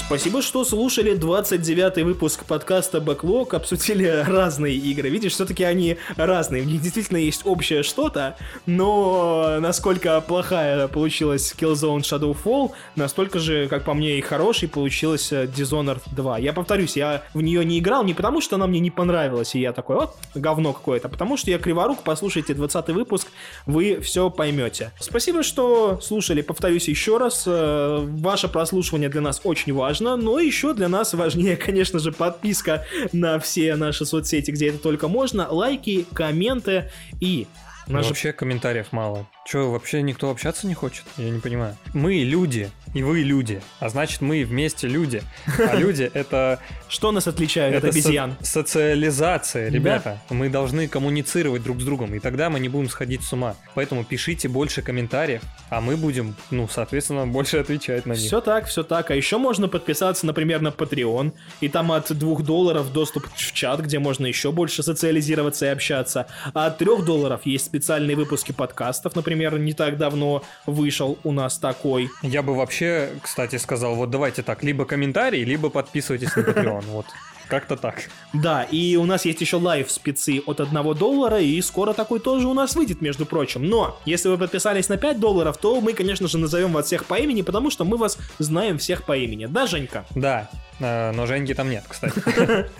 [0.06, 5.08] Спасибо, что слушали 29 выпуск подкаста Backlog, обсудили разные игры.
[5.08, 8.36] Видишь, все-таки они разные, в них действительно есть общее что-то,
[8.66, 15.46] но насколько плохая получилась Killzone Shadowfall, настолько же, как по мне, и хороший получилась э,
[15.46, 16.38] Dishonored 2.
[16.38, 19.60] Я повторюсь, я в нее не играл не потому, что она мне не понравилась, и
[19.60, 23.26] я такой, вот, говно какое-то, а потому что я криворук, послушайте 20 выпуск,
[23.66, 24.92] вы все поймете.
[25.00, 30.74] Спасибо, что слушали, повторюсь еще раз, э, ваше прослушивание для нас очень важно, но еще
[30.74, 36.06] для нас важнее, конечно же, подписка на все наши соцсети, где это только можно, лайки,
[36.12, 36.90] комменты
[37.20, 37.46] и...
[37.88, 38.06] Ну, Наш...
[38.06, 39.28] Вообще комментариев мало.
[39.46, 41.04] Че, вообще никто общаться не хочет?
[41.18, 41.76] Я не понимаю.
[41.94, 43.60] Мы люди, и вы люди.
[43.78, 45.22] А значит, мы вместе люди.
[45.58, 46.60] А люди— это...
[46.88, 48.36] Что нас отличает от это со- обезьян?
[48.40, 50.18] социализация, ребята.
[50.30, 53.54] Мы должны коммуницировать друг с другом, и тогда мы не будем сходить с ума.
[53.74, 58.22] Поэтому пишите больше комментариев, а мы будем, ну, соответственно, больше отвечать на них.
[58.22, 59.10] Все так, все так.
[59.10, 63.80] А еще можно подписаться, например, на Patreon, и там от 2 долларов доступ в чат,
[63.80, 66.28] где можно еще больше социализироваться и общаться.
[66.54, 71.58] А от 3 долларов есть специальные выпуски подкастов, например, не так давно вышел у нас
[71.58, 72.08] такой.
[72.22, 72.85] Я бы вообще,
[73.22, 77.06] кстати, сказал, вот давайте так, либо комментарий, либо подписывайтесь на Patreon, вот.
[77.48, 78.08] Как-то так.
[78.32, 82.48] Да, и у нас есть еще live спецы от 1 доллара, и скоро такой тоже
[82.48, 83.68] у нас выйдет, между прочим.
[83.68, 87.14] Но, если вы подписались на 5 долларов, то мы, конечно же, назовем вас всех по
[87.14, 89.46] имени, потому что мы вас знаем всех по имени.
[89.46, 90.04] Да, Женька?
[90.14, 92.20] Да, э, но Женьки там нет, кстати.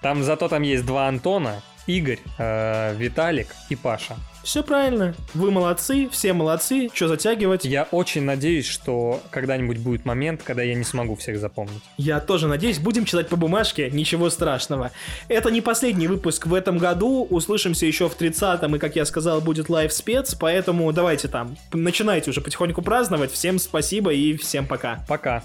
[0.00, 4.16] Там зато там есть два Антона, Игорь, э, Виталик и Паша.
[4.44, 5.14] Все правильно.
[5.32, 6.90] Вы молодцы, все молодцы.
[6.92, 7.64] Что затягивать?
[7.64, 11.82] Я очень надеюсь, что когда-нибудь будет момент, когда я не смогу всех запомнить.
[11.96, 14.90] Я тоже надеюсь, будем читать по бумажке, ничего страшного.
[15.28, 19.40] Это не последний выпуск в этом году, услышимся еще в 30-м, и, как я сказал,
[19.40, 23.32] будет live -спец, поэтому давайте там, начинайте уже потихоньку праздновать.
[23.32, 25.04] Всем спасибо и всем пока.
[25.08, 25.42] Пока.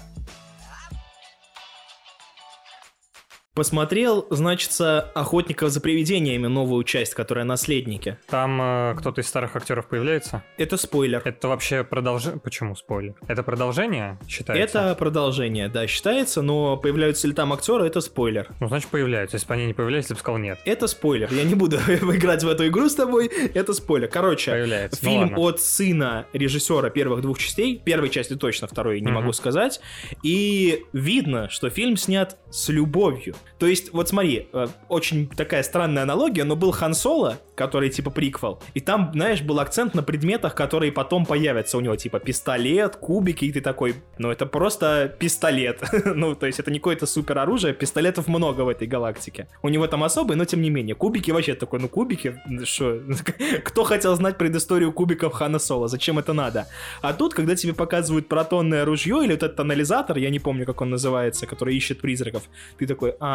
[3.52, 8.16] Посмотрел, значится, «Охотников за привидениями» новую часть, которая «Наследники».
[8.28, 10.44] Там э, кто-то из старых актеров появляется?
[10.56, 11.20] Это спойлер.
[11.24, 12.38] Это вообще продолжение...
[12.38, 13.14] Почему спойлер?
[13.26, 14.78] Это продолжение считается?
[14.78, 18.48] Это продолжение, да, считается, но появляются ли там актеры, это спойлер.
[18.60, 19.34] Ну, значит, появляются.
[19.36, 20.60] Если бы они не появлялись, я бы сказал нет.
[20.64, 21.28] Это спойлер.
[21.32, 23.26] Я не буду играть в эту игру с тобой.
[23.52, 24.06] Это спойлер.
[24.06, 25.00] Короче, Появляется.
[25.02, 25.38] Ну, фильм ладно.
[25.40, 27.82] от сына режиссера первых двух частей.
[27.84, 29.14] Первой части точно, второй не Мгм.
[29.22, 29.80] могу сказать.
[30.22, 33.34] И видно, что фильм снят с любовью.
[33.58, 38.10] То есть, вот смотри, э, очень такая странная аналогия, но был Хан Соло, который типа
[38.10, 42.96] приквел, и там, знаешь, был акцент на предметах, которые потом появятся у него, типа пистолет,
[42.96, 45.82] кубики, и ты такой, ну это просто пистолет.
[46.04, 49.46] ну, то есть это не какое-то супер оружие, пистолетов много в этой галактике.
[49.62, 50.94] У него там особый, но тем не менее.
[50.94, 53.00] Кубики вообще такой, ну кубики, что?
[53.64, 55.88] Кто хотел знать предысторию кубиков Хана Соло?
[55.88, 56.66] Зачем это надо?
[57.02, 60.80] А тут, когда тебе показывают протонное ружье или вот этот анализатор, я не помню, как
[60.80, 62.44] он называется, который ищет призраков,
[62.78, 63.29] ты такой, а,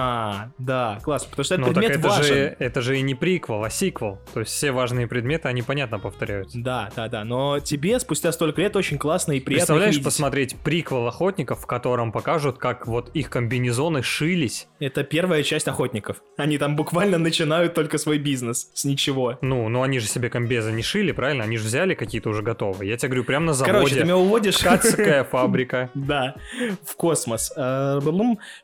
[0.58, 2.24] да, классно, потому что этот Ну, так предмет это важен.
[2.24, 4.20] же, это же и не приквел, а сиквел.
[4.34, 6.58] То есть все важные предметы, они понятно повторяются.
[6.60, 10.06] Да, да, да, но тебе спустя столько лет очень классно и приятно Представляешь, видеть.
[10.06, 14.68] посмотреть приквел охотников, в котором покажут, как вот их комбинезоны шились.
[14.80, 16.18] Это первая часть охотников.
[16.38, 19.38] Они там буквально начинают только свой бизнес с ничего.
[19.42, 21.44] Ну, ну они же себе комбезы не шили, правильно?
[21.44, 22.90] Они же взяли какие-то уже готовые.
[22.90, 23.74] Я тебе говорю, прямо на заводе.
[23.74, 24.58] Короче, ты меня уводишь...
[24.58, 25.90] Ткацкая фабрика.
[25.94, 26.36] Да,
[26.84, 27.54] в космос.
[27.56, 28.00] Э,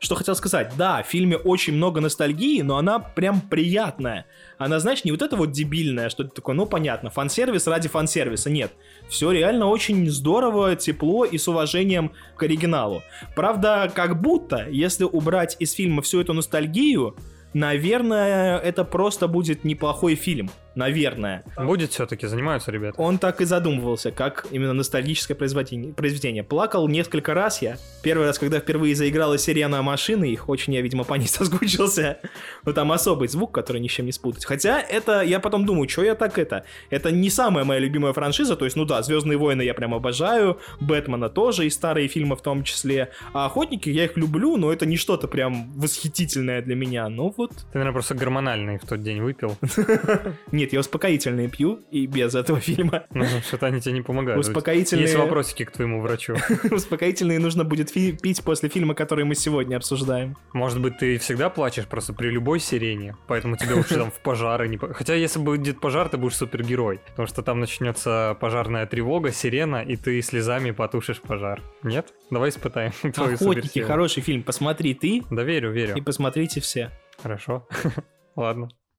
[0.00, 0.72] Что хотел сказать.
[0.76, 4.26] Да, в фильме очень много ностальгии, но она прям приятная.
[4.58, 8.50] Она, знаешь, не вот это вот дебильное, что ты такое, ну понятно, фан-сервис ради фан-сервиса.
[8.50, 8.72] Нет.
[9.08, 13.02] Все реально очень здорово, тепло и с уважением к оригиналу.
[13.36, 17.16] Правда, как будто, если убрать из фильма всю эту ностальгию,
[17.54, 20.50] наверное, это просто будет неплохой фильм.
[20.74, 21.44] Наверное.
[21.56, 23.00] Будет все-таки, занимаются ребята.
[23.00, 26.42] Он так и задумывался, как именно ностальгическое произведение.
[26.42, 27.76] Плакал несколько раз я.
[28.02, 32.18] Первый раз, когда впервые заиграла сирена машины, их очень я, видимо, по ней соскучился.
[32.64, 34.44] Но там особый звук, который ни с чем не спутать.
[34.44, 36.64] Хотя это, я потом думаю, что я так это?
[36.90, 40.58] Это не самая моя любимая франшиза, то есть, ну да, Звездные войны я прям обожаю,
[40.80, 43.10] Бэтмена тоже, и старые фильмы в том числе.
[43.32, 47.08] А Охотники, я их люблю, но это не что-то прям восхитительное для меня.
[47.08, 49.56] Ну вот, Ты, наверное, просто гормональный в тот день выпил.
[50.62, 53.04] нет, я успокоительные пью, и без этого фильма.
[53.10, 54.40] Ну, что-то они тебе не помогают.
[54.40, 55.02] Успокоительные...
[55.02, 56.36] Есть вопросики к твоему врачу.
[56.70, 60.36] Успокоительные нужно будет пить после фильма, который мы сегодня обсуждаем.
[60.52, 64.68] Может быть, ты всегда плачешь просто при любой сирене, поэтому тебе лучше там в пожары
[64.68, 64.78] не...
[64.78, 69.96] Хотя, если будет пожар, ты будешь супергерой, потому что там начнется пожарная тревога, сирена, и
[69.96, 71.60] ты слезами потушишь пожар.
[71.82, 72.14] Нет?
[72.30, 74.42] Давай испытаем твою Охотники, хороший фильм.
[74.42, 75.96] Посмотри ты Да верю, верю.
[75.96, 76.90] и посмотрите все.
[77.20, 77.66] Хорошо.
[78.36, 78.68] Ладно.